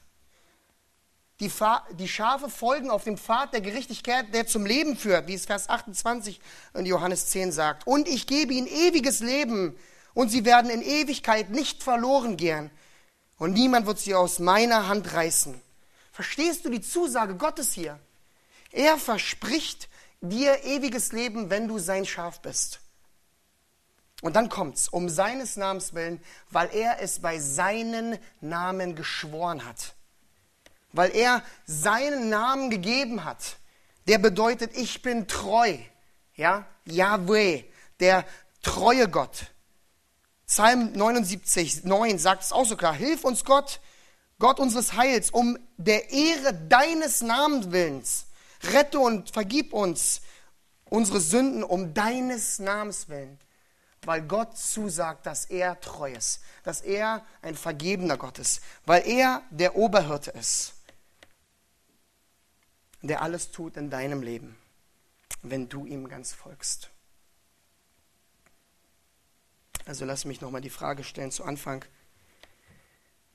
Die, 1.39 1.49
Fa 1.49 1.85
die 1.93 2.07
Schafe 2.07 2.49
folgen 2.49 2.89
auf 2.91 3.03
dem 3.03 3.17
Pfad 3.17 3.53
der 3.53 3.61
Gerechtigkeit, 3.61 4.33
der 4.33 4.45
zum 4.45 4.65
Leben 4.65 4.95
führt, 4.95 5.27
wie 5.27 5.33
es 5.33 5.45
Vers 5.45 5.69
28 5.69 6.39
in 6.75 6.85
Johannes 6.85 7.27
10 7.27 7.51
sagt. 7.51 7.87
Und 7.87 8.07
ich 8.07 8.27
gebe 8.27 8.53
ihnen 8.53 8.67
ewiges 8.67 9.21
Leben 9.21 9.75
und 10.13 10.29
sie 10.29 10.45
werden 10.45 10.69
in 10.69 10.81
Ewigkeit 10.81 11.49
nicht 11.49 11.83
verloren 11.83 12.37
gehen 12.37 12.69
und 13.37 13.53
niemand 13.53 13.85
wird 13.85 13.99
sie 13.99 14.13
aus 14.13 14.39
meiner 14.39 14.87
Hand 14.87 15.13
reißen. 15.13 15.59
Verstehst 16.11 16.65
du 16.65 16.69
die 16.69 16.81
Zusage 16.81 17.35
Gottes 17.35 17.73
hier? 17.73 17.99
Er 18.71 18.97
verspricht 18.97 19.89
dir 20.21 20.63
ewiges 20.63 21.11
Leben, 21.11 21.49
wenn 21.49 21.67
du 21.67 21.79
sein 21.79 22.05
Schaf 22.05 22.41
bist. 22.41 22.79
Und 24.21 24.35
dann 24.35 24.49
kommt's, 24.49 24.87
um 24.87 25.09
seines 25.09 25.57
Namens 25.57 25.93
willen, 25.93 26.21
weil 26.51 26.69
er 26.73 27.01
es 27.01 27.19
bei 27.19 27.39
seinen 27.39 28.19
Namen 28.39 28.95
geschworen 28.95 29.65
hat. 29.65 29.95
Weil 30.93 31.15
er 31.15 31.43
seinen 31.65 32.29
Namen 32.29 32.69
gegeben 32.69 33.25
hat. 33.25 33.57
Der 34.07 34.19
bedeutet, 34.19 34.77
ich 34.77 35.01
bin 35.01 35.27
treu. 35.27 35.77
Ja? 36.35 36.67
Yahweh, 36.85 37.63
der 37.99 38.25
treue 38.61 39.09
Gott. 39.09 39.47
Psalm 40.51 40.91
79, 40.91 41.85
9 41.85 42.19
sagt 42.19 42.43
es 42.43 42.51
auch 42.51 42.65
so 42.65 42.75
klar. 42.75 42.93
Hilf 42.93 43.23
uns 43.23 43.45
Gott, 43.45 43.79
Gott 44.37 44.59
unseres 44.59 44.97
Heils, 44.97 45.29
um 45.31 45.57
der 45.77 46.11
Ehre 46.11 46.53
deines 46.53 47.21
Namens 47.21 47.71
willens. 47.71 48.25
Rette 48.63 48.99
und 48.99 49.29
vergib 49.29 49.71
uns 49.71 50.19
unsere 50.83 51.21
Sünden 51.21 51.63
um 51.63 51.93
deines 51.93 52.59
Namens 52.59 53.07
willen. 53.07 53.39
weil 54.03 54.23
Gott 54.23 54.57
zusagt, 54.57 55.25
dass 55.25 55.45
er 55.45 55.79
treu 55.79 56.11
ist, 56.11 56.41
dass 56.63 56.81
er 56.81 57.23
ein 57.41 57.55
vergebender 57.55 58.17
Gott 58.17 58.37
ist, 58.39 58.59
weil 58.85 59.07
er 59.07 59.43
der 59.51 59.77
Oberhirte 59.77 60.31
ist, 60.31 60.73
der 63.01 63.21
alles 63.21 63.51
tut 63.51 63.77
in 63.77 63.89
deinem 63.89 64.21
Leben, 64.21 64.57
wenn 65.43 65.69
du 65.69 65.85
ihm 65.85 66.09
ganz 66.09 66.33
folgst. 66.33 66.89
Also 69.85 70.05
lass 70.05 70.25
mich 70.25 70.41
nochmal 70.41 70.61
die 70.61 70.69
Frage 70.69 71.03
stellen 71.03 71.31
zu 71.31 71.43
Anfang. 71.43 71.83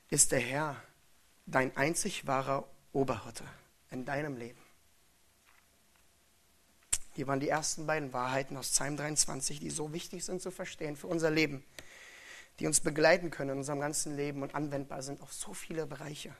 Ist 0.09 0.33
der 0.33 0.41
Herr 0.41 0.77
dein 1.47 1.77
einzig 1.77 2.27
wahrer 2.27 2.69
Oberhirte 2.93 3.45
in 3.91 4.05
deinem 4.05 4.37
Leben? 4.37 4.61
Hier 7.15 7.27
waren 7.27 7.41
die 7.41 7.49
ersten 7.49 7.87
beiden 7.87 8.13
Wahrheiten 8.13 8.57
aus 8.57 8.71
Psalm 8.71 8.97
23, 8.97 9.59
die 9.59 9.71
so 9.71 9.93
wichtig 9.93 10.25
sind 10.25 10.43
zu 10.43 10.51
verstehen 10.51 10.97
für 10.97 11.07
unser 11.07 11.31
Leben, 11.31 11.65
die 12.61 12.67
uns 12.67 12.81
begleiten 12.81 13.31
können 13.31 13.51
in 13.51 13.59
unserem 13.59 13.81
ganzen 13.81 14.15
Leben 14.17 14.43
und 14.43 14.55
anwendbar 14.55 15.03
sind 15.03 15.23
auf 15.23 15.33
so 15.33 15.55
viele 15.55 15.87
Bereiche. 15.87 16.37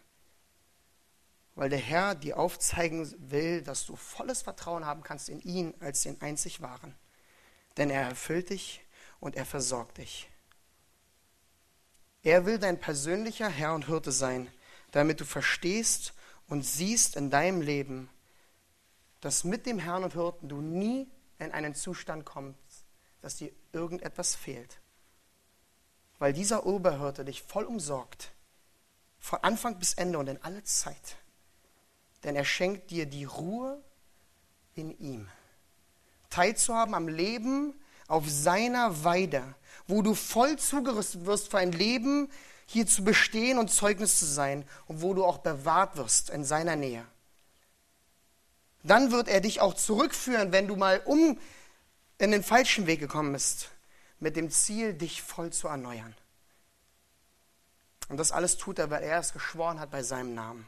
Weil 1.55 1.71
der 1.71 1.79
Herr 1.79 2.15
dir 2.15 2.39
aufzeigen 2.39 3.13
will, 3.31 3.63
dass 3.63 3.87
du 3.87 3.97
volles 3.97 4.43
Vertrauen 4.43 4.85
haben 4.85 5.03
kannst 5.03 5.31
in 5.31 5.41
ihn 5.41 5.73
als 5.81 6.03
den 6.03 6.21
einzig 6.21 6.61
wahren. 6.61 6.95
Denn 7.79 7.89
er 7.89 8.03
erfüllt 8.03 8.51
dich 8.51 8.86
und 9.21 9.37
er 9.37 9.45
versorgt 9.45 9.99
dich. 9.99 10.29
Er 12.23 12.45
will 12.45 12.59
dein 12.59 12.81
persönlicher 12.81 13.49
Herr 13.49 13.75
und 13.75 13.87
Hirte 13.87 14.13
sein, 14.13 14.51
damit 14.91 15.21
du 15.21 15.25
verstehst 15.25 16.13
und 16.49 16.63
siehst 16.65 17.17
in 17.17 17.31
deinem 17.31 17.61
Leben, 17.61 18.09
dass 19.21 19.45
mit 19.45 19.67
dem 19.67 19.79
Herrn 19.79 20.05
und 20.05 20.15
Hirten 20.15 20.49
du 20.49 20.61
nie 20.61 21.09
in 21.39 21.53
einen 21.53 21.75
Zustand 21.75 22.25
kommst, 22.25 22.85
dass 23.21 23.37
dir 23.37 23.51
irgendetwas 23.73 24.35
fehlt. 24.35 24.79
Weil 26.19 26.33
dieser 26.33 26.67
Oberhirte 26.67 27.25
dich 27.25 27.43
voll 27.43 27.65
umsorgt, 27.65 28.33
von 29.19 29.39
Anfang 29.43 29.79
bis 29.79 29.95
Ende 29.95 30.19
und 30.19 30.29
in 30.29 30.43
alle 30.43 30.63
Zeit. 30.65 31.17
Denn 32.25 32.37
er 32.37 32.45
schenkt 32.45 32.91
dir 32.91 33.07
die 33.07 33.25
Ruhe 33.25 33.83
in 34.75 34.99
ihm. 34.99 35.29
Teilzuhaben 36.31 36.95
am 36.95 37.09
Leben 37.09 37.75
auf 38.09 38.29
seiner 38.29 39.05
Weide, 39.05 39.43
wo 39.87 40.03
du 40.03 40.15
voll 40.15 40.57
zugerüstet 40.59 41.27
wirst 41.27 41.51
für 41.51 41.59
ein 41.59 41.73
Leben, 41.73 42.31
hier 42.67 42.87
zu 42.87 43.05
bestehen 43.05 43.59
und 43.59 43.71
Zeugnis 43.71 44.19
zu 44.19 44.27
sein 44.27 44.65
und 44.87 45.03
wo 45.03 45.15
du 45.15 45.25
auch 45.25 45.39
bewahrt 45.39 45.97
wirst 45.97 46.31
in 46.31 46.45
seiner 46.45 46.77
Nähe 46.77 47.07
dann 48.87 49.11
wird 49.11 49.29
er 49.29 49.41
dich 49.41 49.61
auch 49.61 49.75
zurückführen, 49.75 50.53
wenn 50.53 50.69
du 50.69 50.77
mal 50.77 51.01
um 51.05 51.39
in 52.19 52.31
den 52.31 52.43
falschen 52.43 52.87
Weg 52.87 53.01
gekommen 53.01 53.33
bist, 53.33 53.71
mit 54.21 54.37
dem 54.37 54.51
Ziel, 54.51 54.95
dich 54.95 55.23
voll 55.23 55.53
zu 55.53 55.69
erneuern. 55.69 56.15
Und 58.09 58.19
das 58.19 58.33
alles 58.33 58.57
tut 58.57 58.79
er, 58.79 58.91
weil 58.91 59.03
er 59.03 59.19
es 59.19 59.33
geschworen 59.33 59.81
hat 59.81 59.91
bei 59.91 60.03
seinem 60.03 60.35
Namen. 60.35 60.67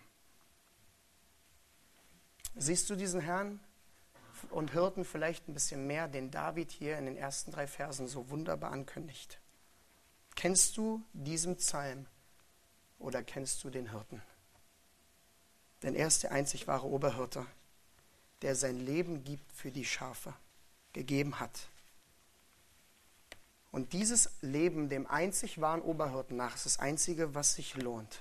Siehst 2.56 2.90
du 2.90 2.96
diesen 2.96 3.20
Herrn 3.20 3.60
und 4.52 4.72
Hirten 4.72 5.04
vielleicht 5.04 5.48
ein 5.48 5.54
bisschen 5.54 5.86
mehr, 5.86 6.08
den 6.08 6.30
David 6.30 6.70
hier 6.70 6.98
in 6.98 7.06
den 7.06 7.16
ersten 7.16 7.50
drei 7.50 7.66
Versen 7.66 8.08
so 8.08 8.30
wunderbar 8.30 8.72
ankündigt? 8.72 9.40
Kennst 10.36 10.76
du 10.76 11.02
diesen 11.12 11.56
Psalm 11.56 12.06
oder 12.98 13.22
kennst 13.22 13.64
du 13.64 13.70
den 13.70 13.90
Hirten? 13.90 14.22
Denn 15.82 15.94
er 15.94 16.08
ist 16.08 16.22
der 16.22 16.32
einzig 16.32 16.66
wahre 16.66 16.86
Oberhirte 16.86 17.46
der 18.42 18.54
sein 18.54 18.78
Leben 18.78 19.24
gibt 19.24 19.52
für 19.52 19.70
die 19.70 19.84
Schafe, 19.84 20.34
gegeben 20.92 21.40
hat. 21.40 21.68
Und 23.70 23.92
dieses 23.92 24.30
Leben 24.40 24.88
dem 24.88 25.06
einzig 25.06 25.60
wahren 25.60 25.82
Oberhirten 25.82 26.36
nach 26.36 26.54
ist 26.54 26.66
das 26.66 26.78
Einzige, 26.78 27.34
was 27.34 27.54
sich 27.54 27.76
lohnt. 27.76 28.20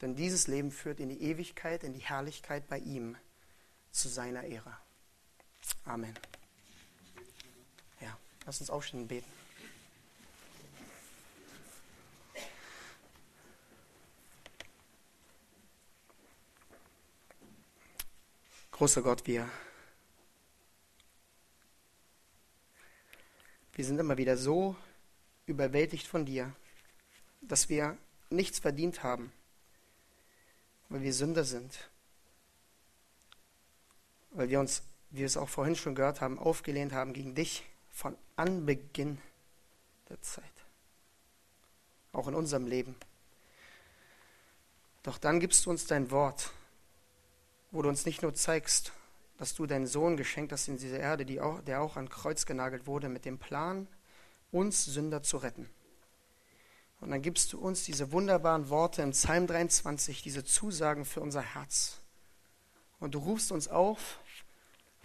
Denn 0.00 0.16
dieses 0.16 0.46
Leben 0.46 0.70
führt 0.70 1.00
in 1.00 1.08
die 1.08 1.22
Ewigkeit, 1.22 1.84
in 1.84 1.92
die 1.92 2.00
Herrlichkeit 2.00 2.68
bei 2.68 2.78
ihm, 2.78 3.16
zu 3.90 4.08
seiner 4.08 4.44
Ehre. 4.44 4.76
Amen. 5.84 6.14
Ja, 8.00 8.16
lass 8.46 8.60
uns 8.60 8.70
aufstehen 8.70 9.02
und 9.02 9.08
beten. 9.08 9.30
Großer 18.78 19.02
Gott, 19.02 19.26
wir, 19.26 19.50
wir 23.72 23.84
sind 23.84 23.98
immer 23.98 24.16
wieder 24.18 24.36
so 24.36 24.76
überwältigt 25.46 26.06
von 26.06 26.24
dir, 26.24 26.54
dass 27.40 27.68
wir 27.68 27.98
nichts 28.30 28.60
verdient 28.60 29.02
haben, 29.02 29.32
weil 30.88 31.02
wir 31.02 31.12
Sünder 31.12 31.42
sind, 31.42 31.90
weil 34.30 34.48
wir 34.48 34.60
uns, 34.60 34.82
wie 35.10 35.18
wir 35.18 35.26
es 35.26 35.36
auch 35.36 35.48
vorhin 35.48 35.76
schon 35.76 35.94
gehört 35.94 36.20
haben, 36.20 36.38
aufgelehnt 36.38 36.92
haben 36.92 37.12
gegen 37.12 37.34
dich 37.34 37.64
von 37.90 38.16
Anbeginn 38.36 39.18
der 40.08 40.20
Zeit, 40.22 40.44
auch 42.12 42.28
in 42.28 42.34
unserem 42.34 42.66
Leben. 42.66 42.94
Doch 45.02 45.18
dann 45.18 45.40
gibst 45.40 45.66
du 45.66 45.70
uns 45.70 45.86
dein 45.86 46.10
Wort 46.10 46.50
wo 47.70 47.82
du 47.82 47.88
uns 47.88 48.06
nicht 48.06 48.22
nur 48.22 48.34
zeigst, 48.34 48.92
dass 49.36 49.54
du 49.54 49.66
deinen 49.66 49.86
Sohn 49.86 50.16
geschenkt 50.16 50.52
hast 50.52 50.68
in 50.68 50.78
diese 50.78 50.96
Erde, 50.96 51.24
die 51.24 51.40
auch, 51.40 51.60
der 51.62 51.80
auch 51.80 51.96
an 51.96 52.08
Kreuz 52.08 52.46
genagelt 52.46 52.86
wurde, 52.86 53.08
mit 53.08 53.24
dem 53.24 53.38
Plan, 53.38 53.86
uns 54.50 54.84
Sünder 54.84 55.22
zu 55.22 55.36
retten. 55.36 55.68
Und 57.00 57.10
dann 57.10 57.22
gibst 57.22 57.52
du 57.52 57.60
uns 57.60 57.84
diese 57.84 58.10
wunderbaren 58.10 58.70
Worte 58.70 59.02
im 59.02 59.10
Psalm 59.10 59.46
23, 59.46 60.22
diese 60.22 60.44
Zusagen 60.44 61.04
für 61.04 61.20
unser 61.20 61.42
Herz. 61.42 61.98
Und 62.98 63.14
du 63.14 63.20
rufst 63.20 63.52
uns 63.52 63.68
auf, 63.68 64.18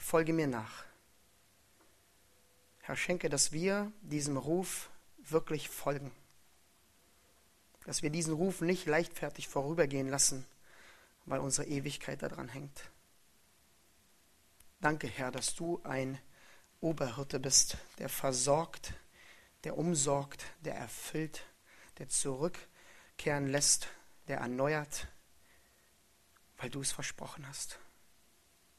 folge 0.04 0.34
mir 0.34 0.48
nach. 0.48 0.84
Herr, 2.82 2.96
schenke, 2.98 3.30
dass 3.30 3.52
wir 3.52 3.92
diesem 4.02 4.38
Ruf 4.38 4.90
wirklich 5.18 5.70
folgen. 5.70 6.12
Dass 7.86 8.02
wir 8.02 8.10
diesen 8.10 8.34
Ruf 8.34 8.62
nicht 8.62 8.86
leichtfertig 8.86 9.48
vorübergehen 9.48 10.10
lassen, 10.10 10.46
weil 11.26 11.40
unsere 11.40 11.68
Ewigkeit 11.68 12.22
daran 12.22 12.50
hängt. 12.50 12.92
Danke, 14.82 15.08
Herr, 15.08 15.32
dass 15.32 15.56
du 15.56 15.82
ein 15.84 16.20
Oberhirte 16.82 17.40
bist, 17.40 17.78
der 18.00 18.10
versorgt, 18.10 18.94
der 19.64 19.78
umsorgt, 19.78 20.46
der 20.60 20.76
erfüllt, 20.76 21.46
der 21.98 22.10
zurückkehren 22.10 23.48
lässt, 23.48 23.88
der 24.28 24.40
erneuert, 24.40 25.08
weil 26.58 26.70
du 26.70 26.82
es 26.82 26.92
versprochen 26.92 27.48
hast. 27.48 27.80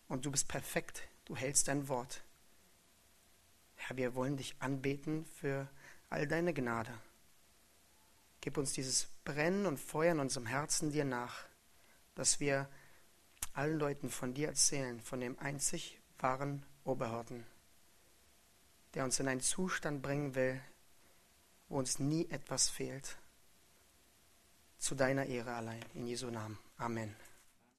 Und 0.08 0.26
du 0.26 0.30
bist 0.30 0.48
perfekt, 0.48 1.08
du 1.24 1.36
hältst 1.36 1.68
dein 1.68 1.88
Wort. 1.88 2.22
Herr, 3.76 3.96
wir 3.96 4.14
wollen 4.14 4.36
dich 4.36 4.56
anbeten 4.60 5.26
für 5.26 5.68
all 6.10 6.26
deine 6.26 6.54
Gnade. 6.54 6.92
Gib 8.40 8.58
uns 8.58 8.72
dieses 8.72 9.08
Brennen 9.24 9.66
und 9.66 9.78
Feuer 9.78 10.12
in 10.12 10.20
unserem 10.20 10.46
Herzen 10.46 10.92
dir 10.92 11.04
nach 11.04 11.44
dass 12.14 12.40
wir 12.40 12.68
allen 13.52 13.78
Leuten 13.78 14.10
von 14.10 14.34
dir 14.34 14.48
erzählen, 14.48 15.00
von 15.00 15.20
dem 15.20 15.38
einzig 15.38 15.98
wahren 16.18 16.64
Oberhirten, 16.84 17.44
der 18.94 19.04
uns 19.04 19.18
in 19.20 19.28
einen 19.28 19.40
Zustand 19.40 20.02
bringen 20.02 20.34
will, 20.34 20.60
wo 21.68 21.78
uns 21.78 21.98
nie 21.98 22.28
etwas 22.30 22.68
fehlt. 22.68 23.16
Zu 24.78 24.94
deiner 24.94 25.26
Ehre 25.26 25.54
allein, 25.54 25.84
in 25.94 26.06
Jesu 26.06 26.30
Namen. 26.30 26.58
Amen. 26.76 27.14